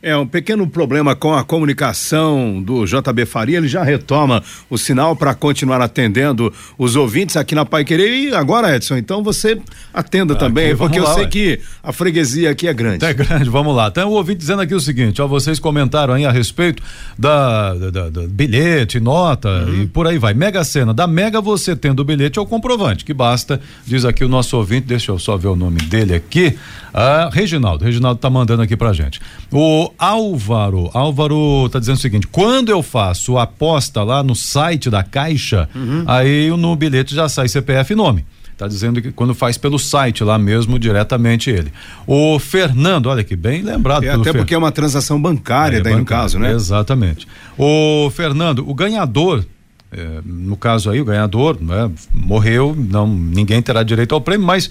É 0.00 0.16
um 0.16 0.24
pequeno 0.24 0.64
problema 0.68 1.16
com 1.16 1.34
a 1.34 1.42
comunicação 1.42 2.62
do 2.62 2.86
JB 2.86 3.26
Faria. 3.26 3.58
Ele 3.58 3.66
já 3.66 3.82
retoma 3.82 4.40
o 4.70 4.78
sinal 4.78 5.16
para 5.16 5.34
continuar 5.34 5.80
atendendo 5.80 6.52
os 6.78 6.94
ouvintes 6.94 7.36
aqui 7.36 7.52
na 7.52 7.64
Pai 7.64 7.84
Querer. 7.84 8.08
E 8.08 8.32
agora, 8.32 8.76
Edson, 8.76 8.96
então 8.96 9.24
você 9.24 9.60
atenda 9.92 10.34
aqui, 10.34 10.44
também, 10.44 10.76
porque 10.76 11.00
lá, 11.00 11.08
eu 11.08 11.14
sei 11.14 11.24
ué. 11.24 11.28
que 11.28 11.60
a 11.82 11.92
freguesia 11.92 12.50
aqui 12.50 12.68
é 12.68 12.72
grande. 12.72 13.04
É 13.04 13.12
grande, 13.12 13.50
vamos 13.50 13.74
lá. 13.74 13.90
Tem 13.90 14.04
o 14.04 14.10
ouvinte 14.10 14.38
dizendo 14.38 14.62
aqui 14.62 14.72
o 14.72 14.78
seguinte: 14.78 15.20
ó, 15.20 15.26
vocês 15.26 15.58
comentaram 15.58 16.14
aí 16.14 16.24
a 16.24 16.30
respeito 16.30 16.80
da, 17.18 17.74
da, 17.74 18.08
da 18.08 18.22
bilhete, 18.28 19.00
nota 19.00 19.48
uhum. 19.48 19.82
e 19.82 19.86
por 19.88 20.06
aí 20.06 20.16
vai. 20.16 20.32
Mega 20.32 20.62
Sena. 20.62 20.94
Da 20.94 21.08
Mega 21.08 21.40
você 21.40 21.74
tendo 21.74 22.00
o 22.00 22.04
bilhete 22.04 22.38
é 22.38 22.42
o 22.42 22.46
comprovante, 22.46 23.04
que 23.04 23.12
basta, 23.12 23.60
diz 23.84 24.04
aqui 24.04 24.24
o 24.24 24.28
nosso 24.28 24.56
ouvinte. 24.56 24.86
Deixa 24.86 25.10
eu 25.10 25.18
só 25.18 25.36
ver 25.36 25.48
o 25.48 25.56
nome 25.56 25.80
dele 25.80 26.14
aqui. 26.14 26.56
Ah, 26.94 27.30
Reginaldo. 27.32 27.84
Reginaldo 27.84 28.20
tá 28.20 28.30
mandando 28.30 28.62
aqui 28.62 28.76
pra 28.76 28.92
gente. 28.92 29.20
O 29.50 29.87
Álvaro, 29.98 30.90
Álvaro 30.92 31.68
tá 31.70 31.78
dizendo 31.78 31.96
o 31.96 32.00
seguinte: 32.00 32.26
quando 32.26 32.70
eu 32.70 32.82
faço 32.82 33.38
a 33.38 33.44
aposta 33.44 34.02
lá 34.02 34.22
no 34.22 34.34
site 34.34 34.90
da 34.90 35.02
Caixa, 35.02 35.68
uhum. 35.74 36.04
aí 36.06 36.50
no 36.50 36.74
bilhete 36.76 37.14
já 37.14 37.28
sai 37.28 37.48
CPF 37.48 37.92
e 37.92 37.96
nome. 37.96 38.24
Tá 38.56 38.66
dizendo 38.66 39.00
que 39.00 39.12
quando 39.12 39.34
faz 39.34 39.56
pelo 39.56 39.78
site 39.78 40.24
lá 40.24 40.36
mesmo, 40.36 40.80
diretamente 40.80 41.48
ele. 41.48 41.72
O 42.04 42.40
Fernando, 42.40 43.06
olha 43.06 43.22
que 43.22 43.36
bem 43.36 43.62
lembrado. 43.62 44.02
É, 44.02 44.08
até 44.08 44.32
Fer... 44.32 44.38
porque 44.38 44.52
é 44.52 44.58
uma 44.58 44.72
transação 44.72 45.20
bancária, 45.22 45.76
é, 45.76 45.80
daí 45.80 45.94
bancária, 45.94 45.98
no 45.98 46.04
caso, 46.04 46.38
né? 46.40 46.52
Exatamente. 46.52 47.28
O 47.56 48.10
Fernando, 48.10 48.68
o 48.68 48.74
ganhador 48.74 49.44
é, 49.90 50.20
no 50.24 50.56
caso 50.56 50.90
aí, 50.90 51.00
o 51.00 51.04
ganhador 51.04 51.56
né, 51.60 51.90
morreu, 52.12 52.76
não, 52.76 53.06
ninguém 53.06 53.62
terá 53.62 53.82
direito 53.82 54.14
ao 54.14 54.20
prêmio, 54.20 54.46
mas 54.46 54.70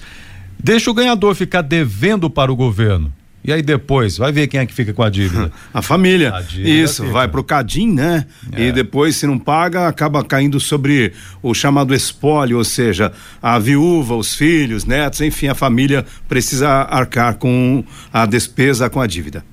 deixa 0.58 0.90
o 0.90 0.94
ganhador 0.94 1.34
ficar 1.34 1.62
devendo 1.62 2.30
para 2.30 2.52
o 2.52 2.56
governo. 2.56 3.12
E 3.44 3.52
aí 3.52 3.62
depois, 3.62 4.18
vai 4.18 4.32
ver 4.32 4.46
quem 4.48 4.60
é 4.60 4.66
que 4.66 4.74
fica 4.74 4.92
com 4.92 5.02
a 5.02 5.08
dívida. 5.08 5.50
A 5.72 5.80
família. 5.80 6.34
A 6.34 6.42
dívida 6.42 6.68
Isso, 6.68 7.02
fica. 7.02 7.12
vai 7.12 7.28
pro 7.28 7.44
Cadim, 7.44 7.92
né? 7.92 8.26
É. 8.52 8.66
E 8.66 8.72
depois, 8.72 9.16
se 9.16 9.26
não 9.26 9.38
paga, 9.38 9.86
acaba 9.86 10.24
caindo 10.24 10.58
sobre 10.58 11.12
o 11.42 11.54
chamado 11.54 11.94
espólio, 11.94 12.58
ou 12.58 12.64
seja, 12.64 13.12
a 13.40 13.58
viúva, 13.58 14.16
os 14.16 14.34
filhos, 14.34 14.84
netos, 14.84 15.20
enfim, 15.20 15.46
a 15.46 15.54
família 15.54 16.04
precisa 16.28 16.68
arcar 16.68 17.36
com 17.36 17.84
a 18.12 18.26
despesa 18.26 18.90
com 18.90 19.00
a 19.00 19.06
dívida. 19.06 19.44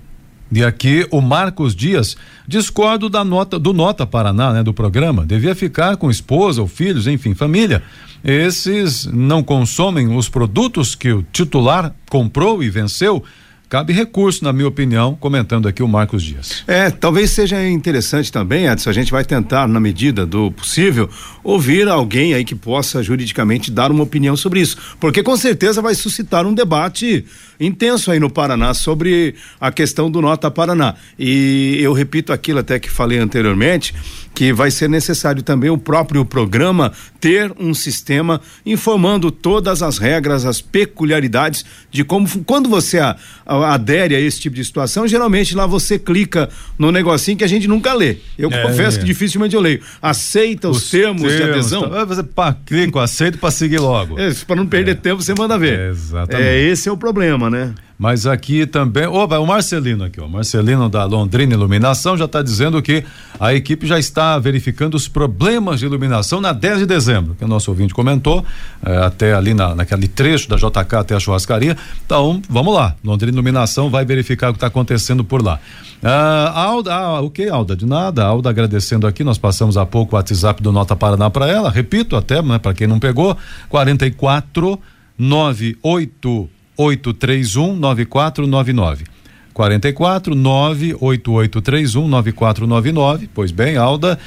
E 0.51 0.63
aqui 0.63 1.07
o 1.11 1.21
Marcos 1.21 1.75
Dias 1.75 2.15
discordo 2.47 3.09
da 3.09 3.23
nota 3.23 3.57
do 3.57 3.73
Nota 3.73 4.05
Paraná, 4.05 4.53
né, 4.53 4.63
do 4.63 4.73
programa. 4.73 5.25
Devia 5.25 5.55
ficar 5.55 5.97
com 5.97 6.09
esposa 6.09 6.61
ou 6.61 6.67
filhos, 6.67 7.07
enfim, 7.07 7.33
família. 7.33 7.81
Esses 8.23 9.05
não 9.05 9.43
consomem 9.43 10.15
os 10.15 10.29
produtos 10.29 10.95
que 10.95 11.11
o 11.11 11.23
titular 11.31 11.93
comprou 12.09 12.63
e 12.63 12.69
venceu 12.69 13.23
cabe 13.69 13.93
recurso, 13.93 14.43
na 14.43 14.53
minha 14.53 14.67
opinião, 14.67 15.15
comentando 15.15 15.67
aqui 15.67 15.81
o 15.81 15.87
Marcos 15.87 16.23
Dias. 16.23 16.63
É, 16.67 16.89
talvez 16.89 17.31
seja 17.31 17.67
interessante 17.67 18.31
também, 18.31 18.67
Edson, 18.67 18.89
a 18.89 18.93
gente 18.93 19.11
vai 19.11 19.23
tentar, 19.23 19.67
na 19.67 19.79
medida 19.79 20.25
do 20.25 20.51
possível, 20.51 21.09
ouvir 21.43 21.87
alguém 21.87 22.33
aí 22.33 22.43
que 22.43 22.55
possa 22.55 23.01
juridicamente 23.03 23.71
dar 23.71 23.91
uma 23.91 24.03
opinião 24.03 24.35
sobre 24.35 24.61
isso, 24.61 24.77
porque 24.99 25.23
com 25.23 25.35
certeza 25.35 25.81
vai 25.81 25.95
suscitar 25.95 26.45
um 26.45 26.53
debate 26.53 27.25
intenso 27.59 28.11
aí 28.11 28.19
no 28.19 28.29
Paraná 28.29 28.73
sobre 28.73 29.35
a 29.59 29.71
questão 29.71 30.09
do 30.09 30.21
Nota 30.21 30.49
Paraná. 30.51 30.95
E 31.17 31.77
eu 31.81 31.93
repito 31.93 32.33
aquilo 32.33 32.59
até 32.59 32.79
que 32.79 32.89
falei 32.89 33.17
anteriormente, 33.17 33.93
que 34.35 34.51
vai 34.51 34.69
ser 34.69 34.89
necessário 34.89 35.41
também 35.41 35.69
o 35.69 35.77
próprio 35.77 36.25
programa 36.25 36.91
ter 37.19 37.51
um 37.57 37.73
sistema 37.73 38.41
informando 38.65 39.31
todas 39.31 39.81
as 39.81 39.97
regras, 39.97 40.45
as 40.45 40.61
peculiaridades 40.61 41.65
de 41.89 42.03
como 42.03 42.27
quando 42.43 42.69
você 42.69 42.99
a, 42.99 43.15
a, 43.45 43.73
adere 43.73 44.15
a 44.15 44.19
esse 44.19 44.39
tipo 44.41 44.55
de 44.55 44.63
situação, 44.63 45.07
geralmente 45.07 45.55
lá 45.55 45.65
você 45.65 45.97
clica 45.97 46.49
no 46.77 46.91
negocinho 46.91 47.37
que 47.37 47.43
a 47.43 47.47
gente 47.47 47.67
nunca 47.67 47.93
lê. 47.93 48.17
Eu 48.37 48.51
é, 48.51 48.61
confesso 48.61 48.97
é. 48.97 48.99
que 48.99 49.05
dificilmente 49.05 49.55
eu 49.55 49.61
leio. 49.61 49.79
Aceita 50.01 50.69
os, 50.69 50.83
os 50.83 50.91
termos, 50.91 51.21
termos, 51.21 51.37
de 51.37 51.51
adesão. 51.51 51.89
Tá, 51.89 52.03
você 52.03 52.23
pá, 52.23 52.55
clica, 52.65 53.01
aceito 53.01 53.37
para 53.37 53.51
seguir 53.51 53.79
logo. 53.79 54.19
É, 54.19 54.33
para 54.45 54.55
não 54.55 54.67
perder 54.67 54.91
é. 54.91 54.95
tempo, 54.95 55.21
você 55.21 55.33
manda 55.33 55.57
ver. 55.57 55.91
exatamente. 55.91 56.47
É, 56.47 56.61
esse 56.61 56.89
é 56.89 56.91
o 56.91 56.97
problema, 56.97 57.44
né? 57.49 57.73
Mas 57.97 58.27
aqui 58.27 58.65
também, 58.65 59.07
opa, 59.07 59.39
o 59.39 59.47
Marcelino 59.47 60.03
aqui, 60.03 60.19
o 60.19 60.27
Marcelino 60.27 60.89
da 60.89 61.05
Londrina 61.05 61.53
Iluminação 61.53 62.17
já 62.17 62.25
está 62.25 62.41
dizendo 62.41 62.81
que 62.81 63.05
a 63.39 63.53
equipe 63.53 63.87
já 63.87 63.97
está 63.97 64.37
verificando 64.37 64.95
os 64.95 65.07
problemas 65.07 65.79
de 65.79 65.85
iluminação 65.85 66.41
na 66.41 66.51
10 66.51 66.79
de 66.79 66.85
dezembro, 66.85 67.35
que 67.35 67.45
o 67.45 67.47
nosso 67.47 67.71
ouvinte 67.71 67.93
comentou, 67.93 68.45
eh, 68.85 68.97
até 68.97 69.33
ali 69.33 69.53
na, 69.53 69.73
naquele 69.73 70.09
trecho 70.09 70.49
da 70.49 70.57
JK 70.57 70.95
até 70.97 71.15
a 71.15 71.19
churrascaria. 71.21 71.77
Então, 72.05 72.41
vamos 72.49 72.75
lá, 72.75 72.95
Londrina 73.01 73.31
Iluminação 73.31 73.89
vai 73.89 74.03
verificar 74.03 74.49
o 74.49 74.53
que 74.53 74.57
está 74.57 74.67
acontecendo 74.67 75.23
por 75.23 75.41
lá. 75.41 75.57
Ah, 76.03 76.51
Alda, 76.53 76.93
ah, 76.93 77.21
o 77.21 77.29
que, 77.29 77.47
Alda? 77.47 77.77
De 77.77 77.85
nada, 77.85 78.25
Alda 78.25 78.49
agradecendo 78.49 79.07
aqui, 79.07 79.23
nós 79.23 79.37
passamos 79.37 79.77
há 79.77 79.85
pouco 79.85 80.15
o 80.15 80.17
WhatsApp 80.17 80.61
do 80.61 80.71
Nota 80.71 80.97
Paraná 80.97 81.29
para 81.29 81.47
ela, 81.47 81.71
repito 81.71 82.17
até, 82.17 82.41
né, 82.41 82.59
para 82.59 82.73
quem 82.73 82.87
não 82.87 82.99
pegou, 82.99 83.37
44 83.69 84.77
98 85.17 86.49
831 86.77 87.75
9499. 87.75 89.05
44 89.53 90.35
98831 90.35 92.07
9499. 92.07 93.29
Pois 93.33 93.51
bem, 93.51 93.77
Alda. 93.77 94.19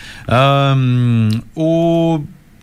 Um, 0.77 1.29
o 1.55 2.21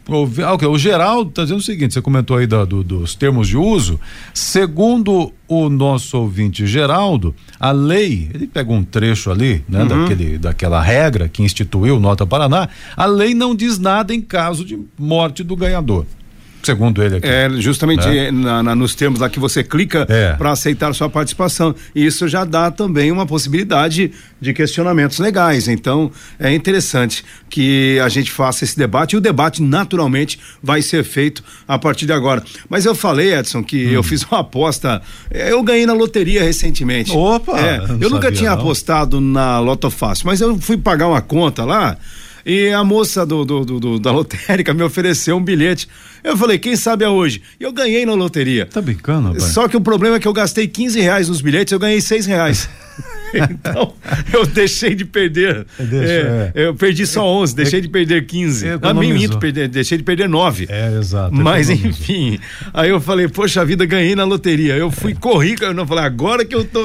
o, 0.08 0.70
o 0.70 0.78
Geraldo 0.78 1.30
está 1.30 1.44
dizendo 1.44 1.60
o 1.60 1.64
seguinte: 1.64 1.94
você 1.94 2.02
comentou 2.02 2.38
aí 2.38 2.46
do, 2.46 2.66
do, 2.66 2.84
dos 2.84 3.16
termos 3.16 3.48
de 3.48 3.58
uso. 3.58 4.00
Segundo 4.34 5.34
o 5.48 5.70
nosso 5.70 6.18
ouvinte 6.18 6.68
Geraldo, 6.68 7.34
a 7.60 7.72
lei, 7.72 8.30
ele 8.34 8.46
pega 8.46 8.72
um 8.72 8.84
trecho 8.84 9.32
ali, 9.32 9.64
né, 9.68 9.82
uhum. 9.82 9.88
daquele, 9.88 10.38
daquela 10.38 10.82
regra 10.82 11.28
que 11.28 11.42
instituiu 11.42 12.00
Nota 12.00 12.26
Paraná, 12.26 12.70
a 12.96 13.06
lei 13.06 13.34
não 13.34 13.56
diz 13.56 13.80
nada 13.80 14.14
em 14.14 14.22
caso 14.22 14.64
de 14.64 14.80
morte 14.98 15.44
do 15.44 15.56
ganhador 15.56 16.06
segundo 16.66 17.04
ele 17.04 17.18
aqui. 17.18 17.28
É, 17.28 17.50
justamente 17.58 18.08
né? 18.08 18.32
na, 18.32 18.64
na, 18.64 18.76
nos 18.76 18.96
termos 18.96 19.20
lá 19.20 19.30
que 19.30 19.40
você 19.40 19.64
clica 19.64 20.06
é. 20.10 20.34
para 20.34 20.52
aceitar 20.52 20.94
sua 20.94 21.10
participação. 21.10 21.76
Isso 21.94 22.28
já 22.28 22.44
dá 22.44 22.72
também 22.72 23.12
uma 23.12 23.26
possibilidade 23.26 24.12
de 24.40 24.54
questionamentos 24.54 25.20
legais. 25.20 25.68
Então, 25.68 26.12
é 26.40 26.54
interessante 26.54 27.24
que 27.50 28.00
a 28.00 28.10
gente 28.10 28.32
faça 28.32 28.64
esse 28.64 28.78
debate 28.78 29.14
e 29.14 29.18
o 29.18 29.22
debate 29.22 29.62
naturalmente 29.62 30.40
vai 30.62 30.82
ser 30.82 31.04
feito 31.04 31.44
a 31.68 31.78
partir 31.78 32.06
de 32.06 32.14
agora. 32.14 32.44
Mas 32.70 32.86
eu 32.86 32.96
falei, 32.96 33.34
Edson, 33.34 33.64
que 33.64 33.88
hum. 33.88 33.92
eu 33.92 34.04
fiz 34.04 34.24
uma 34.24 34.40
aposta, 34.40 35.02
é, 35.32 35.52
eu 35.52 35.62
ganhei 35.64 35.86
na 35.86 35.94
loteria 35.94 36.44
recentemente. 36.44 37.12
Opa! 37.12 37.60
É, 37.60 37.78
eu, 37.78 38.02
eu 38.02 38.10
nunca 38.10 38.32
tinha 38.32 38.52
não. 38.52 38.58
apostado 38.58 39.22
na 39.22 39.60
Loto 39.60 39.90
Fácil, 39.90 40.28
mas 40.28 40.42
eu 40.42 40.58
fui 40.60 40.78
pagar 40.78 41.08
uma 41.08 41.22
conta 41.22 41.64
lá 41.64 41.98
e 42.46 42.70
a 42.70 42.84
moça 42.84 43.26
do, 43.26 43.44
do, 43.44 43.66
do, 43.66 44.00
da 44.00 44.12
lotérica 44.12 44.74
me 44.74 44.84
ofereceu 44.84 45.36
um 45.36 45.44
bilhete. 45.44 45.88
Eu 46.24 46.38
falei, 46.38 46.60
quem 46.60 46.76
sabe 46.76 47.04
é 47.04 47.10
hoje? 47.10 47.42
E 47.60 47.64
eu 47.64 47.74
ganhei 47.74 48.06
na 48.06 48.14
loteria. 48.14 48.66
Tá 48.66 48.82
brincando, 48.82 49.30
rapaz? 49.30 49.46
Só 49.46 49.68
que 49.68 49.76
o 49.76 49.82
problema 49.82 50.18
é 50.18 50.20
que 50.20 50.28
eu 50.28 50.34
gastei 50.34 50.68
15 50.68 51.00
reais 51.00 51.28
nos 51.28 51.42
bilhetes, 51.42 51.72
eu 51.72 51.80
ganhei 51.80 52.00
6 52.00 52.26
reais. 52.28 52.70
então, 53.34 53.94
eu 54.32 54.46
deixei 54.46 54.94
de 54.94 55.06
perder. 55.06 55.66
Deixa, 55.78 56.14
é, 56.14 56.52
é. 56.54 56.68
Eu 56.68 56.76
perdi 56.76 57.06
só 57.08 57.26
11, 57.26 57.56
deixei 57.56 57.82
de 57.82 57.90
perder 57.90 58.26
15. 58.26 58.66
A 58.82 58.94
mim, 58.94 59.14
minto, 59.14 59.40
perder, 59.40 59.68
deixei 59.68 59.98
de 59.98 60.04
perder 60.04 60.30
9. 60.30 60.68
É, 60.70 60.98
exato. 61.00 61.34
Mas, 61.34 61.70
enfim. 61.70 62.40
Aí 62.74 62.90
eu 62.90 63.02
falei, 63.02 63.28
poxa 63.28 63.66
vida, 63.66 63.86
ganhei 63.86 64.16
na 64.16 64.24
loteria. 64.24 64.76
Eu 64.76 64.92
fui, 64.92 65.14
corri, 65.16 65.56
eu 65.60 65.74
não 65.74 65.88
falei, 65.88 66.06
agora 66.06 66.46
que 66.46 66.56
eu 66.56 66.64
tô 66.64 66.84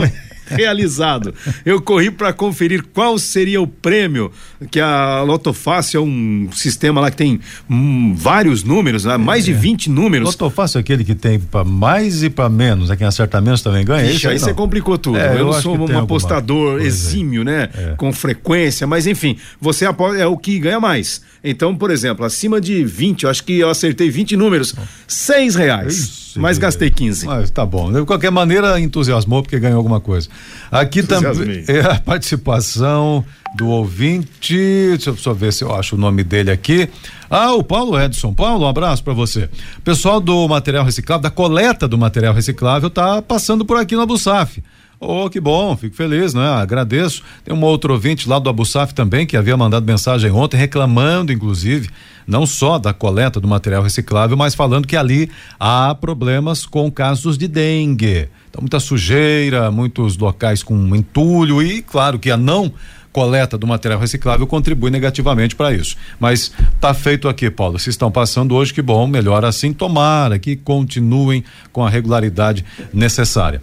realizado. 0.50 1.34
Eu 1.64 1.80
corri 1.80 2.10
para 2.10 2.32
conferir 2.32 2.84
qual 2.92 3.18
seria 3.18 3.60
o 3.60 3.66
prêmio 3.66 4.30
que 4.70 4.80
a 4.80 5.22
Loto 5.22 5.52
Fácil 5.52 6.00
é 6.00 6.04
um 6.04 6.48
sistema 6.52 7.00
lá 7.00 7.10
que 7.10 7.16
tem 7.16 7.40
hum, 7.68 8.14
vários 8.14 8.62
números, 8.62 9.04
né? 9.04 9.16
mais 9.16 9.44
é. 9.44 9.52
de 9.52 9.58
20 9.58 9.90
números. 9.90 10.28
Loto 10.28 10.50
Fácil 10.50 10.78
é 10.78 10.80
aquele 10.80 11.04
que 11.04 11.14
tem 11.14 11.38
para 11.38 11.64
mais 11.64 12.22
e 12.22 12.30
para 12.30 12.48
menos, 12.48 12.90
é 12.90 12.96
quem 12.96 13.06
acerta 13.06 13.40
menos 13.40 13.62
também 13.62 13.84
ganha. 13.84 14.10
Ixi, 14.10 14.28
aí 14.28 14.38
você 14.38 14.52
complicou 14.52 14.98
tudo. 14.98 15.18
É, 15.18 15.34
eu, 15.34 15.38
eu 15.38 15.44
não 15.46 15.52
sou 15.52 15.76
um 15.76 15.98
apostador 15.98 16.80
exímio, 16.80 17.44
né? 17.44 17.68
É. 17.74 17.94
Com 17.96 18.12
frequência, 18.12 18.86
mas 18.86 19.06
enfim, 19.06 19.36
você 19.60 19.86
é 20.18 20.26
o 20.26 20.36
que 20.36 20.58
ganha 20.58 20.80
mais. 20.80 21.22
Então, 21.42 21.74
por 21.74 21.90
exemplo, 21.90 22.24
acima 22.24 22.60
de 22.60 22.84
20, 22.84 23.24
eu 23.24 23.30
acho 23.30 23.42
que 23.44 23.58
eu 23.58 23.70
acertei 23.70 24.10
20 24.10 24.36
números, 24.36 24.74
seis 25.08 25.54
reais. 25.54 25.96
Isso, 25.96 26.40
mas 26.40 26.58
gastei 26.58 26.90
15. 26.90 27.26
Mas 27.26 27.50
tá 27.50 27.64
bom. 27.64 27.90
De 27.90 28.04
qualquer 28.04 28.30
maneira, 28.30 28.78
entusiasmou 28.78 29.42
porque 29.42 29.58
ganhou 29.58 29.78
alguma 29.78 30.00
coisa. 30.00 30.28
Aqui 30.70 31.02
também 31.02 31.64
é 31.66 31.80
a 31.80 31.98
participação 31.98 33.24
do 33.56 33.68
ouvinte. 33.68 34.56
Deixa 34.90 35.10
eu 35.10 35.16
só 35.16 35.32
ver 35.32 35.52
se 35.52 35.64
eu 35.64 35.74
acho 35.74 35.96
o 35.96 35.98
nome 35.98 36.22
dele 36.22 36.50
aqui. 36.50 36.88
Ah, 37.28 37.52
o 37.54 37.62
Paulo 37.62 38.00
Edson. 38.00 38.32
Paulo, 38.32 38.64
um 38.64 38.68
abraço 38.68 39.02
para 39.02 39.12
você. 39.12 39.48
Pessoal 39.82 40.20
do 40.20 40.46
material 40.46 40.84
reciclável, 40.84 41.22
da 41.22 41.30
coleta 41.30 41.88
do 41.88 41.98
material 41.98 42.34
reciclável, 42.34 42.88
tá 42.88 43.20
passando 43.20 43.64
por 43.64 43.76
aqui 43.76 43.96
no 43.96 44.02
Abusaf. 44.02 44.62
Oh, 45.02 45.30
que 45.30 45.40
bom, 45.40 45.74
fico 45.78 45.96
feliz, 45.96 46.34
né? 46.34 46.46
Agradeço. 46.46 47.22
Tem 47.42 47.54
um 47.54 47.64
outro 47.64 47.94
ouvinte 47.94 48.28
lá 48.28 48.38
do 48.38 48.50
Abusaf 48.50 48.92
também 48.92 49.26
que 49.26 49.34
havia 49.34 49.56
mandado 49.56 49.86
mensagem 49.86 50.30
ontem 50.30 50.58
reclamando, 50.58 51.32
inclusive, 51.32 51.88
não 52.26 52.44
só 52.44 52.78
da 52.78 52.92
coleta 52.92 53.40
do 53.40 53.48
material 53.48 53.82
reciclável, 53.82 54.36
mas 54.36 54.54
falando 54.54 54.86
que 54.86 54.98
ali 54.98 55.30
há 55.58 55.94
problemas 55.94 56.66
com 56.66 56.90
casos 56.90 57.38
de 57.38 57.48
dengue. 57.48 58.28
Então, 58.50 58.60
muita 58.60 58.78
sujeira, 58.78 59.70
muitos 59.70 60.18
locais 60.18 60.62
com 60.62 60.94
entulho 60.94 61.62
e, 61.62 61.80
claro, 61.80 62.18
que 62.18 62.30
a 62.30 62.36
não 62.36 62.70
coleta 63.12 63.58
do 63.58 63.66
material 63.66 63.98
reciclável 64.00 64.46
contribui 64.46 64.90
negativamente 64.90 65.56
para 65.56 65.72
isso. 65.72 65.96
Mas 66.18 66.52
tá 66.80 66.94
feito 66.94 67.28
aqui, 67.28 67.50
Paulo. 67.50 67.78
Se 67.78 67.90
estão 67.90 68.10
passando 68.10 68.54
hoje, 68.54 68.72
que 68.72 68.82
bom, 68.82 69.06
melhor 69.06 69.44
assim. 69.44 69.72
Tomara 69.72 70.38
que 70.38 70.56
continuem 70.56 71.44
com 71.72 71.84
a 71.84 71.90
regularidade 71.90 72.64
necessária. 72.92 73.60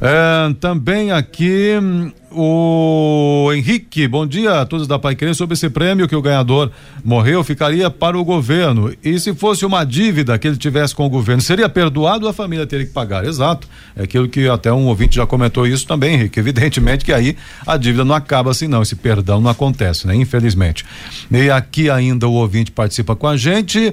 É, 0.00 0.54
também 0.60 1.12
aqui 1.12 1.74
o 2.32 3.50
Henrique, 3.52 4.06
bom 4.06 4.26
dia 4.26 4.60
a 4.60 4.66
todos 4.66 4.86
da 4.86 4.98
Pai 4.98 5.14
Querer 5.14 5.34
sobre 5.34 5.54
esse 5.54 5.68
prêmio 5.68 6.08
que 6.08 6.14
o 6.14 6.22
ganhador 6.22 6.70
morreu, 7.04 7.42
ficaria 7.42 7.90
para 7.90 8.18
o 8.18 8.24
governo. 8.24 8.94
E 9.02 9.18
se 9.18 9.34
fosse 9.34 9.66
uma 9.66 9.84
dívida 9.84 10.38
que 10.38 10.46
ele 10.46 10.56
tivesse 10.56 10.94
com 10.94 11.04
o 11.04 11.08
governo, 11.10 11.42
seria 11.42 11.68
perdoado 11.68 12.24
ou 12.24 12.30
a 12.30 12.32
família 12.32 12.66
teria 12.66 12.86
que 12.86 12.92
pagar? 12.92 13.24
Exato. 13.24 13.68
É 13.96 14.04
aquilo 14.04 14.28
que 14.28 14.48
até 14.48 14.72
um 14.72 14.86
ouvinte 14.86 15.16
já 15.16 15.26
comentou 15.26 15.66
isso 15.66 15.86
também, 15.86 16.14
Henrique. 16.14 16.38
Evidentemente 16.38 17.04
que 17.04 17.12
aí 17.12 17.36
a 17.66 17.76
dívida 17.76 18.04
não 18.04 18.14
acaba 18.14 18.50
assim, 18.50 18.68
não. 18.68 18.82
Esse 18.82 18.96
perdão 18.96 19.40
não 19.40 19.50
acontece, 19.50 20.06
né? 20.06 20.14
Infelizmente. 20.14 20.84
E 21.30 21.50
aqui 21.50 21.90
ainda 21.90 22.28
o 22.28 22.32
ouvinte 22.32 22.70
participa 22.70 23.16
com 23.16 23.26
a 23.26 23.36
gente. 23.36 23.92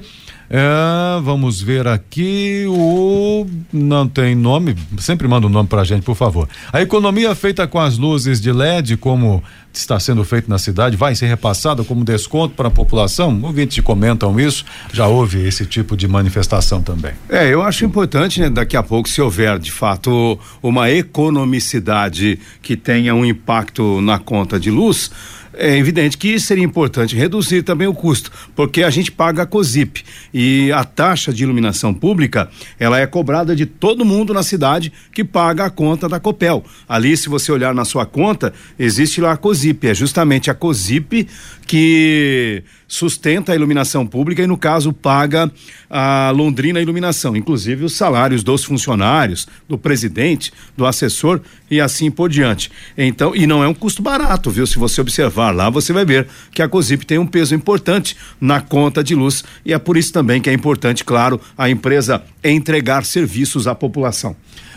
É, 0.50 1.20
vamos 1.24 1.62
ver 1.62 1.88
aqui 1.88 2.66
o 2.70 3.46
não 3.72 4.08
tem 4.08 4.34
nome, 4.34 4.76
sempre 4.98 5.28
manda 5.28 5.46
o 5.46 5.50
um 5.50 5.52
nome 5.52 5.68
pra 5.68 5.84
gente, 5.84 6.04
por 6.04 6.16
favor. 6.16 6.48
A 6.72 6.82
economia 6.82 7.36
feita 7.36 7.68
com 7.68 7.80
as 7.80 7.98
luzes 7.98 8.27
de 8.36 8.52
LED, 8.52 8.98
como 8.98 9.44
está 9.74 10.00
sendo 10.00 10.24
feito 10.24 10.50
na 10.50 10.58
cidade, 10.58 10.98
vai 10.98 11.16
ser 11.16 11.28
repassada 11.28 11.84
como 11.84 12.04
desconto 12.04 12.56
para 12.56 12.68
a 12.68 12.72
população? 12.72 13.40
Ouvintes 13.44 13.84
comentam 13.84 14.40
isso, 14.40 14.66
já 14.92 15.08
houve 15.08 15.46
esse 15.48 15.66
tipo 15.66 15.96
de 15.96 16.08
manifestação 16.08 16.82
também. 16.82 17.14
É, 17.30 17.48
eu 17.48 17.62
acho 17.62 17.86
importante, 17.86 18.42
né, 18.42 18.50
daqui 18.50 18.76
a 18.76 18.84
pouco, 18.84 19.08
se 19.08 19.22
houver 19.22 19.60
de 19.60 19.72
fato 19.72 20.40
uma 20.62 20.90
economicidade 20.90 22.40
que 22.62 22.76
tenha 22.76 23.14
um 23.14 23.26
impacto 23.26 24.02
na 24.02 24.20
conta 24.20 24.60
de 24.60 24.72
luz, 24.72 25.12
é 25.58 25.78
evidente 25.78 26.18
que 26.18 26.40
seria 26.40 26.64
importante 26.64 27.16
reduzir 27.16 27.64
também 27.64 27.88
o 27.88 27.94
custo, 27.94 28.32
porque 28.56 28.84
a 28.84 28.90
gente 28.90 29.12
paga 29.12 29.44
a 29.44 29.46
COSIP 29.46 30.04
e 30.34 30.72
a 30.72 30.84
taxa 30.84 31.34
de 31.34 31.44
iluminação 31.44 31.94
pública, 31.94 32.50
ela 32.80 33.00
é 33.00 33.08
cobrada 33.08 33.56
de 33.56 33.66
todo 33.66 34.06
mundo 34.06 34.34
na 34.34 34.44
cidade 34.44 34.92
que 35.12 35.24
paga 35.24 35.66
a 35.66 35.70
conta 35.70 36.08
da 36.08 36.20
Copel. 36.20 36.64
Ali, 36.88 37.18
se 37.18 37.30
você 37.30 37.52
olhar 37.52 37.74
na 37.74 37.86
sua 37.86 38.06
conta, 38.06 38.54
existe 38.78 39.20
lá 39.20 39.32
a 39.34 39.38
COSIP, 39.38 39.88
é 39.88 39.94
justamente 39.94 40.50
a 40.50 40.54
COSIP 40.54 41.28
que 41.66 42.64
sustenta 42.88 43.52
a 43.52 43.56
iluminação 43.56 44.08
pública 44.08 44.42
e, 44.42 44.48
no 44.48 44.58
caso, 44.58 44.94
paga 44.94 45.52
a 45.90 46.32
Londrina 46.34 46.80
Iluminação, 46.80 47.36
inclusive 47.36 47.84
os 47.84 47.96
salários 47.96 48.44
dos 48.44 48.64
funcionários, 48.64 49.46
do 49.68 49.78
presidente, 49.78 50.54
do 50.78 50.86
assessor 50.86 51.42
e 51.70 51.82
assim 51.82 52.10
por 52.10 52.30
diante. 52.30 52.72
Então, 52.98 53.36
e 53.36 53.46
não 53.46 53.62
é 53.62 53.68
um 53.68 53.74
custo 53.74 54.02
barato, 54.02 54.50
viu? 54.50 54.66
Se 54.66 54.80
você 54.80 55.02
observar 55.02 55.47
lá, 55.52 55.70
você 55.70 55.94
vai 55.94 56.06
ver 56.06 56.28
que 56.52 56.62
a 56.62 56.68
COSIP 56.68 57.06
tem 57.06 57.18
um 57.18 57.26
peso 57.26 57.56
importante 57.56 58.16
na 58.40 58.62
conta 58.62 59.04
de 59.04 59.16
luz 59.16 59.44
e 59.66 59.74
é 59.74 59.80
por 59.80 59.98
isso 59.98 60.14
também 60.14 60.42
que 60.42 60.50
é 60.50 60.54
importante, 60.54 61.04
claro, 61.04 61.40
a 61.58 61.70
empresa 61.70 62.24
entregar 62.44 63.06
serviços 63.06 63.68
à 63.68 63.76
população. 63.76 64.36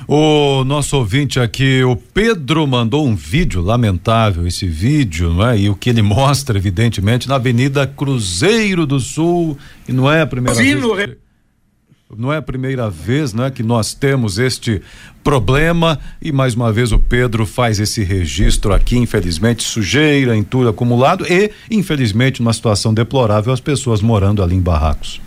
O 0.08 0.64
nosso 0.64 0.96
ouvinte 0.96 1.38
aqui, 1.38 1.84
o 1.84 1.94
Pedro, 1.94 2.66
mandou 2.66 3.06
um 3.06 3.14
vídeo 3.14 3.60
lamentável, 3.60 4.46
esse 4.46 4.66
vídeo, 4.66 5.32
não 5.32 5.46
é? 5.46 5.58
E 5.58 5.68
o 5.68 5.74
que 5.74 5.90
ele 5.90 6.02
mostra, 6.02 6.58
evidentemente, 6.58 7.28
na 7.28 7.36
Avenida 7.36 7.86
Cruzeiro 7.86 8.86
do 8.86 8.98
Sul, 8.98 9.56
e 9.86 9.92
não 9.92 10.10
é 10.10 10.22
a 10.22 10.26
primeira 10.26 10.56
Sim, 10.56 10.76
vez. 10.76 11.16
Não 12.16 12.32
é 12.32 12.38
a 12.38 12.42
primeira 12.42 12.90
vez, 12.90 13.32
né, 13.32 13.52
que 13.52 13.62
nós 13.62 13.94
temos 13.94 14.36
este 14.36 14.82
problema 15.22 15.98
e 16.20 16.32
mais 16.32 16.54
uma 16.54 16.72
vez 16.72 16.90
o 16.90 16.98
Pedro 16.98 17.46
faz 17.46 17.78
esse 17.78 18.02
registro 18.02 18.72
aqui, 18.72 18.96
infelizmente 18.96 19.62
sujeira, 19.62 20.36
entulho 20.36 20.68
acumulado 20.68 21.24
e, 21.30 21.52
infelizmente, 21.70 22.40
uma 22.40 22.52
situação 22.52 22.92
deplorável 22.92 23.52
as 23.52 23.60
pessoas 23.60 24.00
morando 24.00 24.42
ali 24.42 24.56
em 24.56 24.60
barracos. 24.60 25.20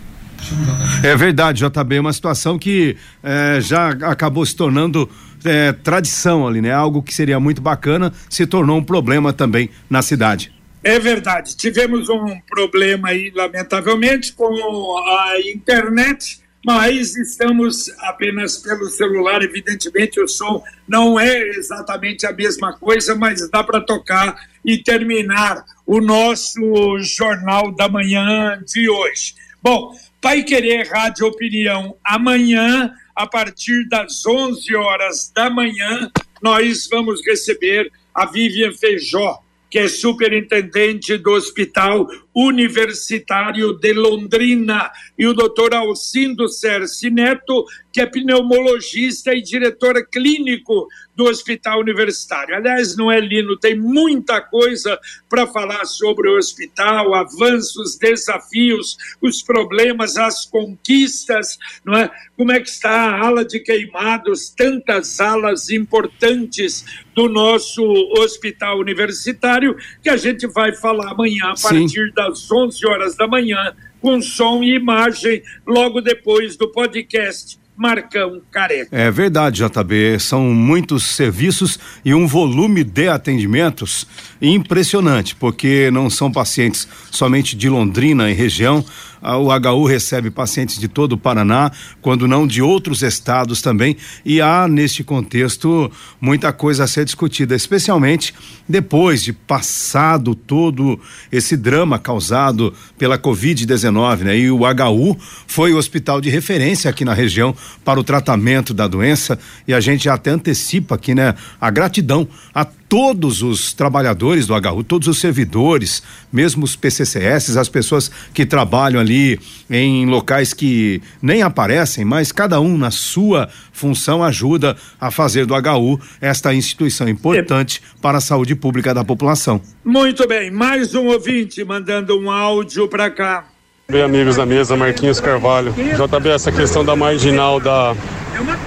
É 1.02 1.16
verdade, 1.16 1.64
JB, 1.66 1.96
é 1.96 2.00
uma 2.00 2.12
situação 2.12 2.58
que 2.58 2.96
é, 3.22 3.60
já 3.62 3.88
acabou 3.88 4.44
se 4.44 4.54
tornando 4.54 5.08
é, 5.42 5.72
tradição 5.72 6.46
ali, 6.46 6.60
né? 6.60 6.70
Algo 6.70 7.02
que 7.02 7.14
seria 7.14 7.40
muito 7.40 7.62
bacana 7.62 8.12
se 8.28 8.46
tornou 8.46 8.76
um 8.76 8.84
problema 8.84 9.32
também 9.32 9.70
na 9.88 10.02
cidade. 10.02 10.52
É 10.82 10.98
verdade. 10.98 11.56
Tivemos 11.56 12.10
um 12.10 12.38
problema 12.46 13.08
aí, 13.08 13.32
lamentavelmente, 13.34 14.34
com 14.34 14.52
a 14.98 15.40
internet, 15.50 16.43
mas 16.64 17.16
estamos 17.16 17.90
apenas 17.98 18.56
pelo 18.58 18.88
celular. 18.88 19.42
Evidentemente, 19.42 20.20
o 20.20 20.26
som 20.26 20.62
não 20.88 21.20
é 21.20 21.38
exatamente 21.50 22.26
a 22.26 22.32
mesma 22.32 22.72
coisa, 22.78 23.14
mas 23.14 23.48
dá 23.50 23.62
para 23.62 23.80
tocar 23.80 24.34
e 24.64 24.78
terminar 24.78 25.64
o 25.86 26.00
nosso 26.00 26.98
Jornal 27.00 27.70
da 27.72 27.88
Manhã 27.88 28.62
de 28.66 28.88
hoje. 28.88 29.34
Bom, 29.62 29.94
Pai 30.20 30.42
Querer 30.42 30.88
Rádio 30.88 31.26
Opinião, 31.26 31.96
amanhã, 32.02 32.90
a 33.14 33.26
partir 33.26 33.86
das 33.88 34.24
11 34.24 34.74
horas 34.74 35.30
da 35.34 35.50
manhã, 35.50 36.10
nós 36.42 36.88
vamos 36.90 37.20
receber 37.26 37.92
a 38.14 38.24
Vivian 38.24 38.72
Feijó, 38.72 39.43
que 39.74 39.78
é 39.80 39.88
superintendente 39.88 41.18
do 41.18 41.32
Hospital 41.32 42.06
Universitário 42.32 43.72
de 43.72 43.92
Londrina, 43.92 44.88
e 45.18 45.26
o 45.26 45.34
doutor 45.34 45.74
Alcindo 45.74 46.48
Cerci 46.48 47.10
Neto, 47.10 47.64
que 47.94 48.00
é 48.00 48.06
pneumologista 48.06 49.32
e 49.32 49.40
diretor 49.40 50.04
clínico 50.10 50.88
do 51.14 51.26
Hospital 51.26 51.78
Universitário. 51.78 52.56
Aliás, 52.56 52.96
não 52.96 53.10
é 53.10 53.20
Lino, 53.20 53.56
tem 53.56 53.78
muita 53.78 54.40
coisa 54.40 54.98
para 55.30 55.46
falar 55.46 55.84
sobre 55.84 56.28
o 56.28 56.36
hospital, 56.36 57.14
avanços, 57.14 57.96
desafios, 57.96 58.96
os 59.22 59.42
problemas, 59.42 60.16
as 60.16 60.44
conquistas, 60.44 61.56
não 61.84 61.96
é? 61.96 62.10
Como 62.36 62.50
é 62.50 62.58
que 62.58 62.68
está 62.68 62.90
a 62.90 63.26
ala 63.26 63.44
de 63.44 63.60
queimados, 63.60 64.50
tantas 64.50 65.20
alas 65.20 65.70
importantes 65.70 66.84
do 67.14 67.28
nosso 67.28 67.80
hospital 68.18 68.80
universitário, 68.80 69.76
que 70.02 70.08
a 70.08 70.16
gente 70.16 70.48
vai 70.48 70.74
falar 70.74 71.12
amanhã 71.12 71.52
a 71.52 71.62
partir 71.62 72.12
das 72.12 72.50
11 72.50 72.84
horas 72.88 73.14
da 73.14 73.28
manhã, 73.28 73.72
com 74.00 74.20
som 74.20 74.64
e 74.64 74.74
imagem, 74.74 75.44
logo 75.64 76.00
depois 76.00 76.56
do 76.56 76.72
podcast 76.72 77.62
Marcão 77.76 78.40
Careca. 78.50 78.88
É 78.92 79.10
verdade, 79.10 79.62
JB. 79.64 80.18
São 80.20 80.42
muitos 80.42 81.04
serviços 81.04 81.78
e 82.04 82.14
um 82.14 82.26
volume 82.26 82.84
de 82.84 83.08
atendimentos 83.08 84.06
impressionante, 84.40 85.34
porque 85.34 85.90
não 85.92 86.08
são 86.08 86.30
pacientes 86.30 86.86
somente 87.10 87.56
de 87.56 87.68
Londrina 87.68 88.30
e 88.30 88.34
região, 88.34 88.84
o 89.24 89.48
HU 89.48 89.86
recebe 89.86 90.30
pacientes 90.30 90.78
de 90.78 90.86
todo 90.86 91.12
o 91.12 91.18
Paraná, 91.18 91.72
quando 92.02 92.28
não 92.28 92.46
de 92.46 92.60
outros 92.60 93.02
estados 93.02 93.62
também, 93.62 93.96
e 94.24 94.40
há 94.40 94.68
neste 94.68 95.02
contexto 95.02 95.90
muita 96.20 96.52
coisa 96.52 96.84
a 96.84 96.86
ser 96.86 97.04
discutida, 97.04 97.54
especialmente 97.54 98.34
depois 98.68 99.22
de 99.22 99.32
passado 99.32 100.34
todo 100.34 101.00
esse 101.32 101.56
drama 101.56 101.98
causado 101.98 102.74
pela 102.98 103.18
Covid-19, 103.18 104.18
né? 104.18 104.38
E 104.38 104.50
o 104.50 104.60
HU 104.60 105.16
foi 105.46 105.72
o 105.72 105.78
hospital 105.78 106.20
de 106.20 106.28
referência 106.28 106.90
aqui 106.90 107.04
na 107.04 107.14
região 107.14 107.54
para 107.84 107.98
o 107.98 108.04
tratamento 108.04 108.74
da 108.74 108.86
doença, 108.86 109.38
e 109.66 109.72
a 109.72 109.80
gente 109.80 110.08
até 110.08 110.30
antecipa 110.30 110.94
aqui, 110.96 111.14
né, 111.14 111.34
a 111.60 111.70
gratidão 111.70 112.28
a 112.54 112.66
todos 112.94 113.42
os 113.42 113.72
trabalhadores 113.72 114.46
do 114.46 114.54
HU, 114.54 114.84
todos 114.84 115.08
os 115.08 115.18
servidores, 115.18 116.00
mesmo 116.32 116.62
os 116.62 116.76
PCCS, 116.76 117.56
as 117.56 117.68
pessoas 117.68 118.08
que 118.32 118.46
trabalham 118.46 119.00
ali 119.00 119.36
em 119.68 120.06
locais 120.06 120.54
que 120.54 121.02
nem 121.20 121.42
aparecem, 121.42 122.04
mas 122.04 122.30
cada 122.30 122.60
um 122.60 122.78
na 122.78 122.92
sua 122.92 123.48
função 123.72 124.22
ajuda 124.22 124.76
a 125.00 125.10
fazer 125.10 125.44
do 125.44 125.54
HU 125.56 126.00
esta 126.20 126.54
instituição 126.54 127.08
importante 127.08 127.82
para 128.00 128.18
a 128.18 128.20
saúde 128.20 128.54
pública 128.54 128.94
da 128.94 129.02
população. 129.02 129.60
Muito 129.84 130.28
bem, 130.28 130.52
mais 130.52 130.94
um 130.94 131.06
ouvinte 131.06 131.64
mandando 131.64 132.16
um 132.16 132.30
áudio 132.30 132.86
para 132.86 133.10
cá. 133.10 133.44
Bem, 133.88 134.02
amigos 134.02 134.36
da 134.36 134.46
mesa, 134.46 134.76
Marquinhos 134.76 135.18
Carvalho. 135.18 135.72
JB, 135.72 136.28
essa 136.28 136.52
questão 136.52 136.84
da 136.84 136.94
marginal 136.94 137.58
da, 137.58 137.94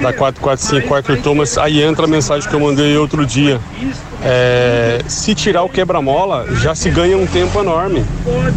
da 0.01 0.13
445 0.13 0.95
Arthur 0.95 1.17
Thomas, 1.21 1.57
aí 1.57 1.81
entra 1.81 2.05
a 2.05 2.07
mensagem 2.07 2.47
que 2.47 2.55
eu 2.55 2.59
mandei 2.59 2.97
outro 2.97 3.25
dia. 3.25 3.59
É, 4.23 5.01
se 5.07 5.35
tirar 5.35 5.63
o 5.63 5.69
quebra-mola, 5.69 6.47
já 6.55 6.73
se 6.73 6.89
ganha 6.89 7.17
um 7.17 7.25
tempo 7.25 7.59
enorme. 7.59 8.03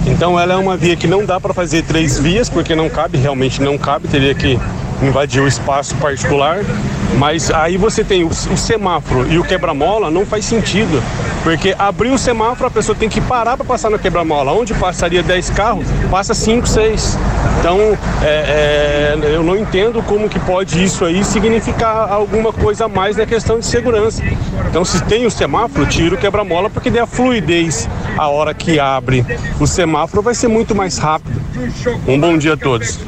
Então 0.07 0.39
ela 0.39 0.55
é 0.55 0.57
uma 0.57 0.77
via 0.77 0.97
que 0.97 1.07
não 1.07 1.25
dá 1.25 1.41
para 1.41 1.53
fazer 1.53 1.83
três 1.83 2.19
vias, 2.19 2.49
porque 2.49 2.75
não 2.75 2.89
cabe, 2.89 3.19
realmente 3.19 3.63
não 3.63 3.77
cabe, 3.77 4.09
teria 4.09 4.35
que 4.35 4.59
invadir 5.03 5.43
o 5.43 5.49
espaço 5.49 5.95
particular, 5.97 6.59
mas 7.19 7.51
aí 7.51 7.77
você 7.77 8.05
tem 8.05 8.25
o, 8.25 8.29
o 8.29 8.57
semáforo 8.57 9.31
e 9.31 9.39
o 9.39 9.45
quebra-mola, 9.45 10.11
não 10.11 10.27
faz 10.27 10.45
sentido, 10.45 11.03
porque 11.43 11.75
abrir 11.79 12.11
o 12.11 12.19
semáforo 12.19 12.67
a 12.67 12.71
pessoa 12.71 12.97
tem 12.97 13.09
que 13.09 13.21
parar 13.21 13.57
para 13.57 13.65
passar 13.65 13.91
no 13.91 13.99
quebra-mola, 13.99 14.53
onde 14.53 14.75
passaria 14.75 15.23
10 15.23 15.51
carros, 15.51 15.87
passa 16.11 16.35
5, 16.35 16.67
6. 16.67 17.19
Então, 17.61 17.79
é, 18.23 19.17
é, 19.23 19.35
eu 19.35 19.43
não 19.43 19.57
entendo 19.57 20.03
como 20.03 20.29
que 20.29 20.39
pode 20.41 20.83
isso 20.83 21.05
aí 21.05 21.23
significar 21.25 22.11
alguma 22.11 22.53
coisa 22.53 22.87
a 22.87 22.89
mais 22.89 23.17
na 23.17 23.27
questão 23.27 23.59
de 23.59 23.67
segurança. 23.67 24.23
Então, 24.69 24.85
se 24.85 25.03
tem 25.05 25.27
o 25.27 25.31
semáforo, 25.31 25.85
tira 25.87 26.15
o 26.15 26.19
quebra-mola, 26.19 26.71
porque 26.71 26.91
daí 26.91 27.01
a 27.01 27.07
fluidez, 27.07 27.89
a 28.17 28.29
hora 28.29 28.55
que 28.55 28.79
abre 28.79 29.25
o 29.61 29.67
semáforo, 29.67 30.23
vai 30.23 30.35
ser 30.35 30.49
muito 30.49 30.75
mais 30.75 30.99
rápido. 30.99 31.41
Um 32.07 32.19
bom 32.19 32.37
dia 32.37 32.55
a 32.55 32.57
todos. 32.57 32.99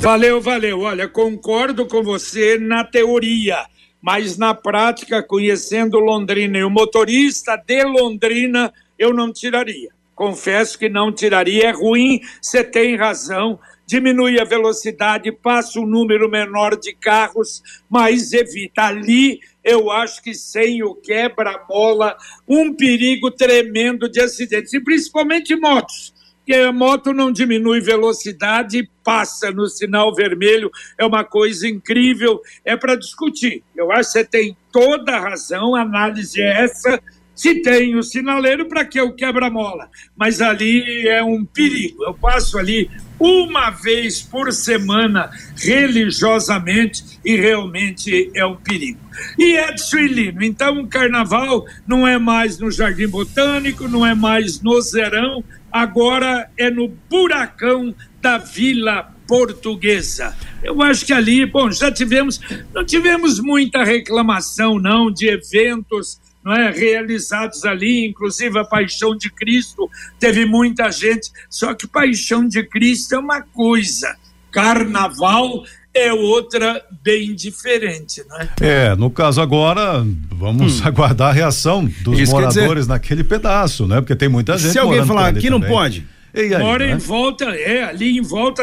Valeu, 0.00 0.40
valeu. 0.40 0.80
Olha, 0.80 1.08
concordo 1.08 1.86
com 1.86 2.02
você 2.02 2.58
na 2.58 2.84
teoria, 2.84 3.64
mas 4.00 4.36
na 4.36 4.54
prática, 4.54 5.22
conhecendo 5.22 5.98
Londrina 5.98 6.58
e 6.58 6.64
o 6.64 6.70
motorista 6.70 7.56
de 7.56 7.84
Londrina, 7.84 8.72
eu 8.98 9.12
não 9.12 9.32
tiraria. 9.32 9.90
Confesso 10.20 10.78
que 10.78 10.90
não 10.90 11.10
tiraria. 11.10 11.68
É 11.68 11.70
ruim, 11.70 12.20
você 12.42 12.62
tem 12.62 12.94
razão. 12.94 13.58
Diminui 13.86 14.38
a 14.38 14.44
velocidade, 14.44 15.32
passa 15.32 15.80
um 15.80 15.86
número 15.86 16.28
menor 16.28 16.78
de 16.78 16.92
carros, 16.92 17.62
mas 17.88 18.34
evita. 18.34 18.82
Ali, 18.82 19.40
eu 19.64 19.90
acho 19.90 20.22
que 20.22 20.34
sem 20.34 20.82
o 20.82 20.94
quebra-mola, 20.94 22.18
um 22.46 22.74
perigo 22.74 23.30
tremendo 23.30 24.10
de 24.10 24.20
acidentes, 24.20 24.74
e 24.74 24.80
principalmente 24.84 25.56
motos 25.56 26.12
que 26.44 26.52
a 26.54 26.70
moto 26.70 27.14
não 27.14 27.32
diminui 27.32 27.80
velocidade, 27.80 28.90
passa 29.02 29.50
no 29.50 29.68
sinal 29.68 30.14
vermelho, 30.14 30.70
é 30.98 31.06
uma 31.06 31.24
coisa 31.24 31.66
incrível, 31.66 32.42
é 32.62 32.76
para 32.76 32.94
discutir. 32.94 33.62
Eu 33.74 33.90
acho 33.90 34.12
que 34.12 34.18
você 34.18 34.24
tem 34.24 34.56
toda 34.70 35.12
a 35.12 35.20
razão, 35.20 35.74
a 35.74 35.80
análise 35.80 36.42
é 36.42 36.64
essa. 36.64 37.00
Se 37.40 37.54
tem 37.62 37.96
o 37.96 38.02
sinaleiro, 38.02 38.68
para 38.68 38.84
que 38.84 39.00
o 39.00 39.14
quebra-mola? 39.14 39.88
Mas 40.14 40.42
ali 40.42 41.08
é 41.08 41.24
um 41.24 41.42
perigo. 41.42 42.04
Eu 42.04 42.12
passo 42.12 42.58
ali 42.58 42.90
uma 43.18 43.70
vez 43.70 44.20
por 44.20 44.52
semana, 44.52 45.30
religiosamente, 45.56 47.18
e 47.24 47.36
realmente 47.36 48.30
é 48.34 48.44
um 48.44 48.56
perigo. 48.56 49.00
E 49.38 49.56
Edson 49.56 49.96
e 49.96 50.08
Lino, 50.08 50.42
então 50.44 50.80
o 50.80 50.86
carnaval 50.86 51.64
não 51.86 52.06
é 52.06 52.18
mais 52.18 52.58
no 52.58 52.70
Jardim 52.70 53.08
Botânico, 53.08 53.88
não 53.88 54.04
é 54.04 54.14
mais 54.14 54.60
no 54.60 54.78
Zerão, 54.82 55.42
agora 55.72 56.50
é 56.58 56.68
no 56.68 56.88
buracão 57.08 57.94
da 58.20 58.36
Vila 58.36 59.14
Portuguesa. 59.26 60.36
Eu 60.62 60.82
acho 60.82 61.06
que 61.06 61.14
ali, 61.14 61.46
bom, 61.46 61.70
já 61.70 61.90
tivemos, 61.90 62.38
não 62.74 62.84
tivemos 62.84 63.40
muita 63.40 63.82
reclamação 63.82 64.78
não 64.78 65.10
de 65.10 65.26
eventos 65.26 66.20
não 66.44 66.52
é, 66.52 66.70
realizados 66.70 67.64
ali, 67.64 68.06
inclusive 68.06 68.58
a 68.58 68.64
Paixão 68.64 69.16
de 69.16 69.30
Cristo, 69.30 69.90
teve 70.18 70.44
muita 70.44 70.90
gente, 70.90 71.30
só 71.48 71.74
que 71.74 71.86
Paixão 71.86 72.46
de 72.46 72.62
Cristo 72.62 73.14
é 73.14 73.18
uma 73.18 73.42
coisa, 73.42 74.16
carnaval 74.50 75.64
é 75.92 76.12
outra 76.12 76.82
bem 77.02 77.34
diferente, 77.34 78.22
não 78.28 78.38
é? 78.38 78.48
É, 78.60 78.94
no 78.94 79.10
caso 79.10 79.40
agora, 79.40 80.06
vamos 80.30 80.80
hum. 80.80 80.84
aguardar 80.84 81.30
a 81.30 81.32
reação 81.32 81.84
dos 82.02 82.18
Isso 82.18 82.32
moradores 82.32 82.84
dizer... 82.84 82.88
naquele 82.88 83.24
pedaço, 83.24 83.86
né? 83.86 84.00
Porque 84.00 84.14
tem 84.14 84.28
muita 84.28 84.56
gente. 84.56 84.72
Se 84.72 84.78
alguém 84.78 85.04
falar 85.04 85.28
aqui 85.28 85.50
não 85.50 85.60
pode. 85.60 86.06
Aí, 86.32 86.56
Mora 86.56 86.86
né? 86.86 86.92
em 86.92 86.96
volta, 86.96 87.44
é, 87.46 87.82
ali 87.82 88.16
em 88.16 88.22
volta, 88.22 88.62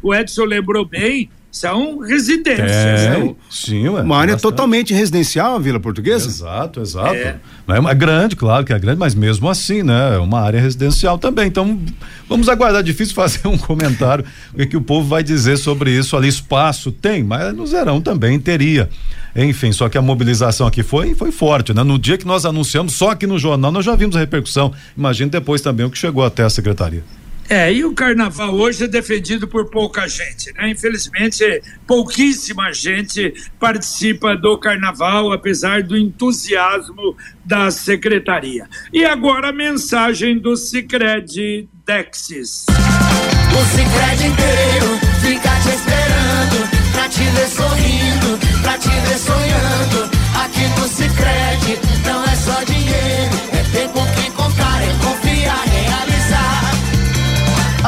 o 0.00 0.14
Edson 0.14 0.44
lembrou 0.44 0.84
bem, 0.84 1.28
são 1.50 1.98
residências. 1.98 2.70
É, 2.70 3.18
né? 3.18 3.34
sim, 3.50 3.88
ué, 3.88 4.02
uma 4.02 4.16
área 4.16 4.34
bastante. 4.34 4.50
totalmente 4.50 4.94
residencial, 4.94 5.56
a 5.56 5.58
Vila 5.58 5.80
Portuguesa? 5.80 6.28
Exato, 6.28 6.80
exato. 6.80 7.14
É. 7.14 7.36
Não 7.66 7.74
é, 7.74 7.80
uma, 7.80 7.94
grande, 7.94 8.36
claro 8.36 8.64
que 8.64 8.72
é 8.72 8.78
grande, 8.78 8.98
mas 8.98 9.14
mesmo 9.14 9.48
assim, 9.48 9.82
né? 9.82 10.16
É 10.16 10.18
uma 10.18 10.40
área 10.40 10.60
residencial 10.60 11.18
também. 11.18 11.46
Então, 11.46 11.80
vamos 12.28 12.48
aguardar. 12.48 12.82
Difícil 12.82 13.14
fazer 13.16 13.48
um 13.48 13.56
comentário 13.56 14.24
o 14.54 14.66
que 14.66 14.76
o 14.76 14.80
povo 14.80 15.08
vai 15.08 15.22
dizer 15.22 15.56
sobre 15.56 15.90
isso 15.90 16.16
ali. 16.16 16.28
Espaço 16.28 16.92
tem, 16.92 17.24
mas 17.24 17.54
no 17.54 17.66
Zerão 17.66 18.00
também 18.00 18.38
teria. 18.38 18.88
Enfim, 19.34 19.72
só 19.72 19.88
que 19.88 19.96
a 19.96 20.02
mobilização 20.02 20.66
aqui 20.66 20.82
foi, 20.82 21.14
foi 21.14 21.32
forte, 21.32 21.72
né? 21.72 21.82
No 21.82 21.98
dia 21.98 22.18
que 22.18 22.26
nós 22.26 22.44
anunciamos, 22.44 22.92
só 22.92 23.10
aqui 23.10 23.26
no 23.26 23.38
jornal, 23.38 23.72
nós 23.72 23.84
já 23.84 23.94
vimos 23.94 24.16
a 24.16 24.18
repercussão. 24.18 24.72
Imagina 24.96 25.30
depois 25.30 25.60
também 25.60 25.86
o 25.86 25.90
que 25.90 25.98
chegou 25.98 26.24
até 26.24 26.42
a 26.42 26.50
secretaria. 26.50 27.02
É, 27.50 27.72
e 27.72 27.82
o 27.82 27.94
carnaval 27.94 28.54
hoje 28.54 28.84
é 28.84 28.86
defendido 28.86 29.48
por 29.48 29.70
pouca 29.70 30.06
gente, 30.06 30.52
né? 30.52 30.68
Infelizmente, 30.70 31.62
pouquíssima 31.86 32.74
gente 32.74 33.32
participa 33.58 34.36
do 34.36 34.58
carnaval, 34.58 35.32
apesar 35.32 35.82
do 35.82 35.96
entusiasmo 35.96 37.16
da 37.42 37.70
secretaria. 37.70 38.68
E 38.92 39.02
agora 39.02 39.48
a 39.48 39.52
mensagem 39.52 40.38
do 40.38 40.56
Cicred 40.56 41.66
Dexis. 41.86 42.66
O 42.68 43.64
Cicred 43.74 44.26
inteiro 44.26 44.98
fica 45.22 45.50
te 45.62 45.68
esperando, 45.70 46.68
pra 46.92 47.08
te 47.08 47.24
ver 47.24 47.48
sorrindo, 47.48 48.60
pra 48.60 48.76
te 48.76 48.90
ver 48.90 49.18
sonhando. 49.18 50.10
Aqui 50.44 50.68
no 50.78 50.86
Cicred 50.86 51.80
não 52.04 52.24
é 52.24 52.36
só 52.36 52.62
dinheiro, 52.64 53.57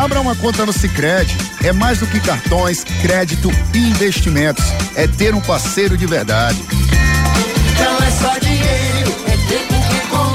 Abra 0.00 0.18
uma 0.18 0.34
conta 0.34 0.64
no 0.64 0.72
Cicred. 0.72 1.30
É 1.62 1.74
mais 1.74 2.00
do 2.00 2.06
que 2.06 2.18
cartões, 2.20 2.84
crédito 3.02 3.50
e 3.74 3.78
investimentos. 3.90 4.64
É 4.96 5.06
ter 5.06 5.34
um 5.34 5.42
parceiro 5.42 5.94
de 5.94 6.06
verdade. 6.06 6.56
Não 7.78 7.98
é 7.98 8.10
só 8.10 8.38
dinheiro, 8.38 9.10
é 9.26 9.36
tempo 9.46 9.74
que 9.90 10.00
contar. 10.08 10.32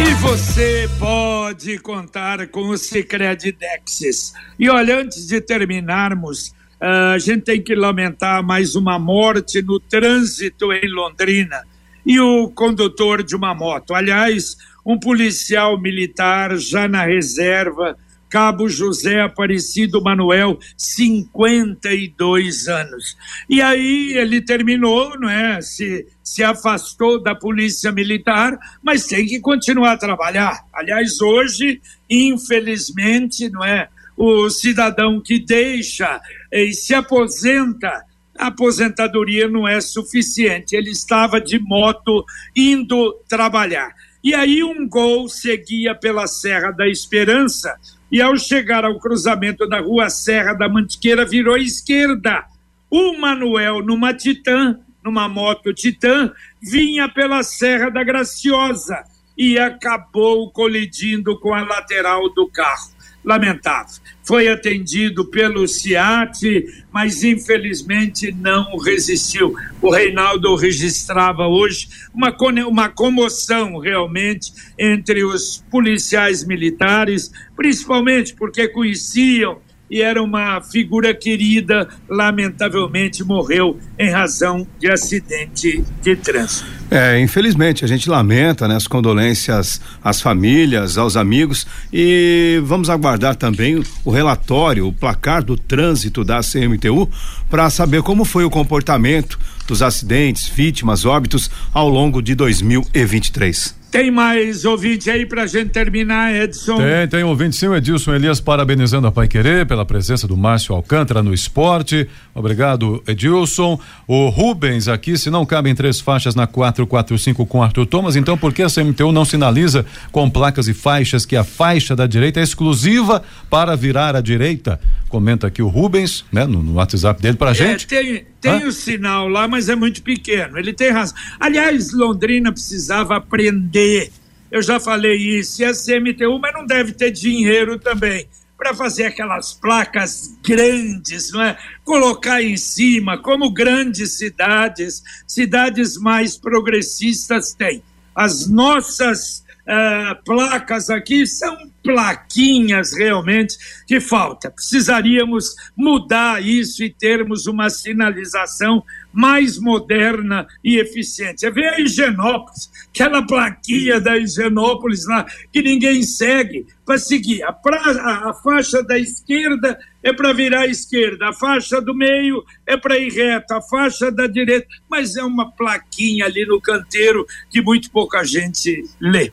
E 0.00 0.14
você 0.14 0.90
pode 0.98 1.78
contar 1.78 2.48
com 2.48 2.70
o 2.70 2.76
Cicred 2.76 3.52
Dexis. 3.52 4.32
E 4.58 4.68
olha, 4.68 4.98
antes 4.98 5.28
de 5.28 5.40
terminarmos, 5.40 6.52
ah, 6.80 7.12
a 7.12 7.18
gente 7.20 7.42
tem 7.42 7.62
que 7.62 7.76
lamentar 7.76 8.42
mais 8.42 8.74
uma 8.74 8.98
morte 8.98 9.62
no 9.62 9.78
trânsito 9.78 10.72
em 10.72 10.92
Londrina 10.92 11.62
e 12.04 12.18
o 12.18 12.48
condutor 12.48 13.22
de 13.22 13.36
uma 13.36 13.54
moto. 13.54 13.94
Aliás, 13.94 14.56
um 14.84 14.98
policial 14.98 15.80
militar 15.80 16.56
já 16.56 16.86
na 16.86 17.04
reserva, 17.04 17.96
Cabo 18.28 18.68
José 18.68 19.20
Aparecido 19.20 20.02
Manuel, 20.02 20.58
52 20.76 22.66
anos. 22.66 23.16
E 23.48 23.62
aí 23.62 24.12
ele 24.16 24.40
terminou, 24.40 25.16
não 25.18 25.30
é? 25.30 25.60
Se, 25.62 26.06
se 26.20 26.42
afastou 26.42 27.22
da 27.22 27.34
polícia 27.34 27.92
militar, 27.92 28.58
mas 28.82 29.06
tem 29.06 29.24
que 29.24 29.38
continuar 29.38 29.92
a 29.92 29.96
trabalhar. 29.96 30.64
Aliás, 30.72 31.20
hoje, 31.20 31.80
infelizmente, 32.10 33.48
não 33.48 33.64
é? 33.64 33.88
O 34.16 34.50
cidadão 34.50 35.20
que 35.20 35.38
deixa 35.38 36.20
e 36.50 36.72
se 36.72 36.92
aposenta 36.92 38.04
a 38.36 38.48
aposentadoria 38.48 39.48
não 39.48 39.66
é 39.66 39.80
suficiente. 39.80 40.74
Ele 40.74 40.90
estava 40.90 41.40
de 41.40 41.58
moto 41.58 42.24
indo 42.54 43.14
trabalhar. 43.28 43.94
E 44.24 44.34
aí 44.34 44.64
um 44.64 44.88
gol 44.88 45.28
seguia 45.28 45.94
pela 45.94 46.26
Serra 46.26 46.70
da 46.70 46.88
Esperança 46.88 47.78
e 48.10 48.22
ao 48.22 48.38
chegar 48.38 48.82
ao 48.82 48.98
cruzamento 48.98 49.68
da 49.68 49.80
rua 49.80 50.08
Serra 50.08 50.54
da 50.54 50.66
Mantiqueira 50.66 51.26
virou 51.26 51.54
à 51.54 51.58
esquerda. 51.58 52.46
O 52.90 53.18
Manuel 53.18 53.84
numa 53.84 54.14
Titã, 54.14 54.80
numa 55.04 55.28
moto 55.28 55.74
Titã, 55.74 56.32
vinha 56.62 57.06
pela 57.06 57.42
Serra 57.42 57.90
da 57.90 58.02
Graciosa 58.02 59.04
e 59.36 59.58
acabou 59.58 60.50
colidindo 60.50 61.38
com 61.38 61.52
a 61.52 61.62
lateral 61.62 62.32
do 62.32 62.48
carro 62.48 62.93
lamentável. 63.24 63.96
Foi 64.22 64.48
atendido 64.48 65.24
pelo 65.26 65.66
CIAT, 65.66 66.66
mas 66.92 67.24
infelizmente 67.24 68.32
não 68.32 68.76
resistiu. 68.78 69.54
O 69.82 69.90
Reinaldo 69.90 70.54
registrava 70.54 71.46
hoje 71.46 71.88
uma, 72.14 72.34
uma 72.66 72.88
comoção 72.88 73.78
realmente 73.78 74.52
entre 74.78 75.24
os 75.24 75.64
policiais 75.70 76.44
militares, 76.44 77.30
principalmente 77.56 78.34
porque 78.34 78.68
conheciam 78.68 79.63
e 79.90 80.00
era 80.00 80.22
uma 80.22 80.60
figura 80.60 81.14
querida, 81.14 81.88
lamentavelmente 82.08 83.22
morreu 83.22 83.78
em 83.98 84.10
razão 84.10 84.66
de 84.78 84.90
acidente 84.90 85.84
de 86.02 86.16
trânsito. 86.16 86.66
É, 86.90 87.20
infelizmente, 87.20 87.84
a 87.84 87.88
gente 87.88 88.08
lamenta, 88.08 88.68
né, 88.68 88.76
as 88.76 88.86
condolências 88.86 89.80
às 90.02 90.20
famílias, 90.20 90.96
aos 90.96 91.16
amigos 91.16 91.66
e 91.92 92.60
vamos 92.64 92.88
aguardar 92.88 93.36
também 93.36 93.82
o 94.04 94.10
relatório, 94.10 94.86
o 94.86 94.92
placar 94.92 95.42
do 95.42 95.56
trânsito 95.56 96.24
da 96.24 96.40
CMTU 96.40 97.10
para 97.50 97.68
saber 97.70 98.02
como 98.02 98.24
foi 98.24 98.44
o 98.44 98.50
comportamento 98.50 99.38
dos 99.66 99.82
acidentes, 99.82 100.48
vítimas, 100.48 101.04
óbitos 101.04 101.50
ao 101.72 101.88
longo 101.88 102.22
de 102.22 102.34
2023. 102.34 103.83
Tem 103.94 104.10
mais 104.10 104.64
ouvinte 104.64 105.08
aí 105.08 105.24
pra 105.24 105.46
gente 105.46 105.68
terminar, 105.68 106.34
Edson? 106.34 106.78
Tem, 106.78 107.06
tem 107.06 107.22
ouvinte 107.22 107.54
sim, 107.54 107.68
o 107.68 107.76
Edilson 107.76 108.12
Elias 108.12 108.40
parabenizando 108.40 109.06
a 109.06 109.12
Pai 109.12 109.28
Querer 109.28 109.66
pela 109.66 109.86
presença 109.86 110.26
do 110.26 110.36
Márcio 110.36 110.74
Alcântara 110.74 111.22
no 111.22 111.32
esporte. 111.32 112.08
Obrigado, 112.34 113.00
Edilson. 113.06 113.78
O 114.08 114.30
Rubens 114.30 114.88
aqui, 114.88 115.16
se 115.16 115.30
não 115.30 115.46
cabem 115.46 115.76
três 115.76 116.00
faixas 116.00 116.34
na 116.34 116.44
445 116.44 117.46
com 117.46 117.62
Arthur 117.62 117.86
Thomas, 117.86 118.16
então 118.16 118.36
por 118.36 118.52
que 118.52 118.64
a 118.64 118.68
CMTU 118.68 119.12
não 119.12 119.24
sinaliza 119.24 119.86
com 120.10 120.28
placas 120.28 120.66
e 120.66 120.74
faixas 120.74 121.24
que 121.24 121.36
a 121.36 121.44
faixa 121.44 121.94
da 121.94 122.08
direita 122.08 122.40
é 122.40 122.42
exclusiva 122.42 123.22
para 123.48 123.76
virar 123.76 124.16
à 124.16 124.20
direita? 124.20 124.80
Comenta 125.14 125.46
aqui 125.46 125.62
o 125.62 125.68
Rubens, 125.68 126.24
né, 126.32 126.44
no, 126.44 126.60
no 126.60 126.72
WhatsApp 126.72 127.22
dele 127.22 127.36
pra 127.36 127.52
gente. 127.52 127.84
É, 127.84 128.02
tem 128.02 128.26
tem 128.40 128.66
o 128.66 128.72
sinal 128.72 129.28
lá, 129.28 129.46
mas 129.46 129.68
é 129.68 129.76
muito 129.76 130.02
pequeno. 130.02 130.58
Ele 130.58 130.72
tem 130.72 130.90
razão. 130.90 131.16
Aliás, 131.38 131.92
Londrina 131.92 132.50
precisava 132.50 133.14
aprender. 133.14 134.10
Eu 134.50 134.60
já 134.60 134.80
falei 134.80 135.14
isso, 135.14 135.62
e 135.62 135.64
a 135.64 135.70
CMTU, 135.70 136.40
mas 136.40 136.52
não 136.52 136.66
deve 136.66 136.90
ter 136.90 137.12
dinheiro 137.12 137.78
também 137.78 138.26
para 138.58 138.74
fazer 138.74 139.04
aquelas 139.04 139.52
placas 139.52 140.36
grandes, 140.44 141.30
não 141.30 141.42
é? 141.42 141.56
Colocar 141.84 142.42
em 142.42 142.56
cima, 142.56 143.16
como 143.16 143.52
grandes 143.52 144.18
cidades, 144.18 145.00
cidades 145.28 145.96
mais 145.96 146.36
progressistas 146.36 147.54
têm. 147.54 147.84
As 148.16 148.48
nossas 148.48 149.43
uh, 149.68 150.24
placas 150.24 150.90
aqui 150.90 151.26
são 151.26 151.56
plaquinhas 151.82 152.92
realmente 152.96 153.56
que 153.86 154.00
falta. 154.00 154.50
Precisaríamos 154.50 155.54
mudar 155.76 156.42
isso 156.42 156.82
e 156.82 156.90
termos 156.90 157.46
uma 157.46 157.68
sinalização 157.68 158.82
mais 159.12 159.58
moderna 159.58 160.46
e 160.64 160.78
eficiente. 160.78 161.40
Você 161.40 161.50
vê 161.50 161.68
a 161.68 161.80
Higienópolis, 161.80 162.70
aquela 162.88 163.24
plaquinha 163.24 164.00
da 164.00 164.16
Higienópolis 164.16 165.06
lá 165.06 165.24
que 165.52 165.62
ninguém 165.62 166.02
segue 166.02 166.66
para 166.84 166.98
seguir. 166.98 167.42
A, 167.44 167.52
pra, 167.52 167.78
a, 167.78 168.34
faixa 168.34 168.82
da 168.82 168.98
esquerda 168.98 169.78
é 170.02 170.12
para 170.12 170.32
virar 170.32 170.62
à 170.62 170.66
esquerda, 170.66 171.28
a 171.28 171.32
faixa 171.32 171.80
do 171.80 171.94
meio 171.94 172.42
é 172.66 172.76
para 172.76 172.98
ir 172.98 173.12
reto, 173.12 173.54
a 173.54 173.62
faixa 173.62 174.10
da 174.10 174.26
direita, 174.26 174.66
mas 174.90 175.16
é 175.16 175.22
uma 175.22 175.50
plaquinha 175.52 176.24
ali 176.24 176.44
no 176.44 176.60
canteiro 176.60 177.24
que 177.50 177.62
muito 177.62 177.90
pouca 177.90 178.24
gente 178.24 178.82
lê. 179.00 179.30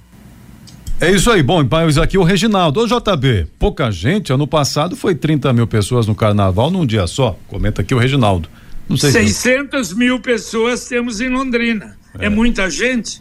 É 1.01 1.09
isso 1.09 1.31
aí, 1.31 1.41
bom, 1.41 1.67
mas 1.67 1.97
aqui 1.97 2.15
o 2.15 2.21
Reginaldo. 2.21 2.79
Ô 2.79 2.85
JB, 2.85 3.47
pouca 3.57 3.89
gente, 3.89 4.31
ano 4.31 4.45
passado 4.45 4.95
foi 4.95 5.15
30 5.15 5.51
mil 5.51 5.65
pessoas 5.65 6.05
no 6.05 6.13
carnaval 6.13 6.69
num 6.69 6.85
dia 6.85 7.07
só. 7.07 7.35
Comenta 7.47 7.81
aqui 7.81 7.95
o 7.95 7.97
Reginaldo. 7.97 8.47
Não 8.87 8.95
sei 8.95 9.11
600 9.11 9.87
se... 9.87 9.95
mil 9.95 10.19
pessoas 10.19 10.85
temos 10.85 11.19
em 11.19 11.29
Londrina. 11.29 11.97
É, 12.19 12.27
é 12.27 12.29
muita 12.29 12.69
gente. 12.69 13.19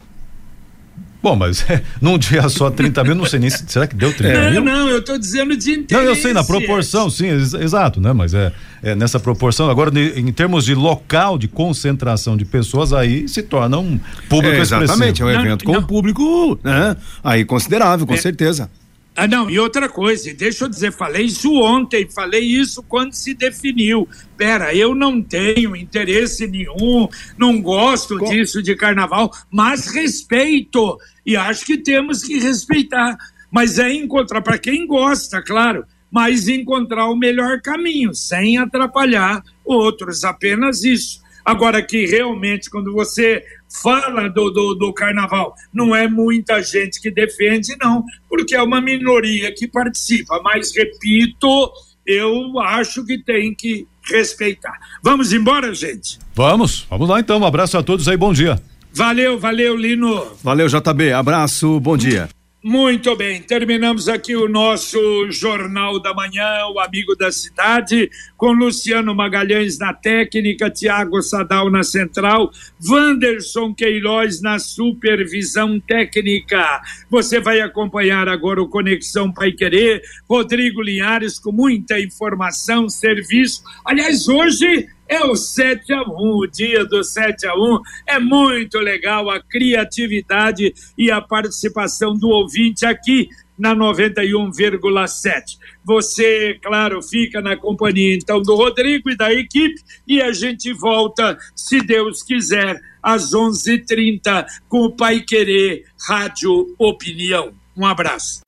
Bom, 1.22 1.36
mas 1.36 1.64
é, 1.68 1.82
num 2.00 2.18
dia 2.18 2.48
só 2.48 2.70
30 2.70 3.04
mil, 3.04 3.14
não 3.14 3.26
sei 3.26 3.38
nem 3.38 3.50
se. 3.50 3.64
Será 3.66 3.86
que 3.86 3.94
deu 3.94 4.12
30 4.12 4.40
não, 4.40 4.50
mil? 4.50 4.64
Não, 4.64 4.88
eu 4.88 4.98
estou 4.98 5.18
dizendo 5.18 5.56
de 5.56 5.72
interesse. 5.72 5.94
Não, 5.94 6.02
eu 6.02 6.16
sei, 6.16 6.32
na 6.32 6.42
proporção, 6.42 7.10
sim, 7.10 7.26
ex 7.26 7.54
exato, 7.54 8.00
né? 8.00 8.12
Mas 8.12 8.32
é, 8.34 8.52
é, 8.82 8.94
nessa 8.94 9.20
proporção. 9.20 9.68
Agora, 9.68 9.90
em 9.98 10.32
termos 10.32 10.64
de 10.64 10.74
local 10.74 11.38
de 11.38 11.48
concentração 11.48 12.36
de 12.36 12.44
pessoas, 12.44 12.92
aí 12.92 13.28
se 13.28 13.42
torna 13.42 13.78
um 13.78 13.98
público 14.28 14.56
é, 14.56 14.60
Exatamente, 14.60 15.22
é 15.22 15.24
um 15.24 15.30
evento 15.30 15.64
não, 15.64 15.74
com 15.74 15.80
não. 15.80 15.86
público 15.86 16.58
né? 16.62 16.96
aí 17.22 17.44
considerável, 17.44 18.06
com 18.06 18.14
é. 18.14 18.18
certeza. 18.18 18.70
Ah, 19.14 19.26
não, 19.26 19.50
e 19.50 19.58
outra 19.58 19.88
coisa, 19.88 20.32
deixa 20.32 20.64
eu 20.64 20.68
dizer, 20.68 20.92
falei 20.92 21.26
isso 21.26 21.52
ontem, 21.54 22.08
falei 22.08 22.42
isso 22.42 22.82
quando 22.82 23.12
se 23.12 23.34
definiu. 23.34 24.08
Pera, 24.36 24.74
eu 24.74 24.94
não 24.94 25.20
tenho 25.20 25.76
interesse 25.76 26.46
nenhum, 26.46 27.08
não 27.36 27.60
gosto 27.60 28.16
Com... 28.18 28.30
disso 28.30 28.62
de 28.62 28.74
carnaval, 28.76 29.30
mas 29.50 29.88
respeito. 29.88 30.96
E 31.26 31.36
acho 31.36 31.66
que 31.66 31.76
temos 31.76 32.22
que 32.22 32.38
respeitar. 32.38 33.16
Mas 33.50 33.78
é 33.80 33.92
encontrar, 33.92 34.42
para 34.42 34.58
quem 34.58 34.86
gosta, 34.86 35.42
claro, 35.42 35.84
mas 36.10 36.48
encontrar 36.48 37.06
o 37.06 37.16
melhor 37.16 37.60
caminho, 37.60 38.14
sem 38.14 38.58
atrapalhar 38.58 39.42
outros, 39.64 40.24
apenas 40.24 40.84
isso. 40.84 41.20
Agora 41.44 41.82
que 41.82 42.06
realmente, 42.06 42.70
quando 42.70 42.92
você 42.92 43.44
fala 43.82 44.28
do, 44.28 44.50
do, 44.50 44.74
do, 44.74 44.92
carnaval. 44.92 45.54
Não 45.72 45.94
é 45.94 46.08
muita 46.08 46.62
gente 46.62 47.00
que 47.00 47.10
defende, 47.10 47.76
não, 47.80 48.04
porque 48.28 48.54
é 48.54 48.62
uma 48.62 48.80
minoria 48.80 49.54
que 49.54 49.68
participa. 49.68 50.40
Mas, 50.42 50.74
repito, 50.74 51.70
eu 52.04 52.58
acho 52.58 53.04
que 53.04 53.22
tem 53.22 53.54
que 53.54 53.86
respeitar. 54.02 54.76
Vamos 55.02 55.32
embora, 55.32 55.72
gente? 55.72 56.18
Vamos, 56.34 56.86
vamos 56.90 57.08
lá 57.08 57.20
então. 57.20 57.38
Um 57.38 57.46
abraço 57.46 57.78
a 57.78 57.82
todos 57.82 58.08
aí, 58.08 58.16
bom 58.16 58.32
dia. 58.32 58.60
Valeu, 58.92 59.38
valeu, 59.38 59.76
Lino. 59.76 60.26
Valeu, 60.42 60.66
JB. 60.66 61.12
Abraço, 61.12 61.78
bom 61.78 61.96
dia. 61.96 62.28
Muito 62.62 63.16
bem, 63.16 63.40
terminamos 63.40 64.06
aqui 64.06 64.36
o 64.36 64.46
nosso 64.46 64.98
Jornal 65.30 65.98
da 65.98 66.12
Manhã, 66.12 66.66
o 66.66 66.78
Amigo 66.78 67.16
da 67.16 67.32
Cidade, 67.32 68.10
com 68.36 68.52
Luciano 68.52 69.14
Magalhães 69.14 69.78
na 69.78 69.94
técnica, 69.94 70.68
Tiago 70.68 71.22
Sadal 71.22 71.70
na 71.70 71.82
central, 71.82 72.50
Wanderson 72.86 73.72
Queiroz 73.72 74.42
na 74.42 74.58
supervisão 74.58 75.80
técnica. 75.80 76.82
Você 77.08 77.40
vai 77.40 77.62
acompanhar 77.62 78.28
agora 78.28 78.60
o 78.60 78.68
Conexão 78.68 79.32
Pai 79.32 79.52
Querer, 79.52 80.02
Rodrigo 80.28 80.82
Linhares 80.82 81.38
com 81.38 81.52
muita 81.52 81.98
informação, 81.98 82.90
serviço. 82.90 83.62
Aliás, 83.86 84.28
hoje 84.28 84.86
é 85.10 85.22
o 85.24 85.34
7 85.34 85.92
a 85.92 86.02
1, 86.02 86.36
o 86.36 86.46
dia 86.46 86.86
do 86.86 87.02
7 87.02 87.48
a 87.48 87.54
1. 87.54 87.80
É 88.06 88.20
muito 88.20 88.78
legal 88.78 89.28
a 89.28 89.42
criatividade 89.42 90.72
e 90.96 91.10
a 91.10 91.20
participação 91.20 92.16
do 92.16 92.28
ouvinte 92.28 92.86
aqui 92.86 93.28
na 93.58 93.74
91,7. 93.74 95.58
Você, 95.84 96.56
claro, 96.62 97.02
fica 97.02 97.42
na 97.42 97.56
companhia 97.56 98.14
então 98.14 98.40
do 98.40 98.54
Rodrigo 98.54 99.10
e 99.10 99.16
da 99.16 99.32
equipe 99.32 99.82
e 100.06 100.22
a 100.22 100.32
gente 100.32 100.72
volta, 100.72 101.36
se 101.54 101.80
Deus 101.80 102.22
quiser, 102.22 102.80
às 103.02 103.34
11:30 103.34 104.46
com 104.68 104.84
o 104.84 104.92
Pai 104.92 105.20
Querer 105.20 105.86
Rádio 106.08 106.72
Opinião. 106.78 107.52
Um 107.76 107.84
abraço. 107.84 108.42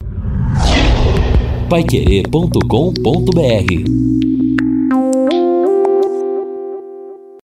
Paiquerê.com.br 1.69 4.32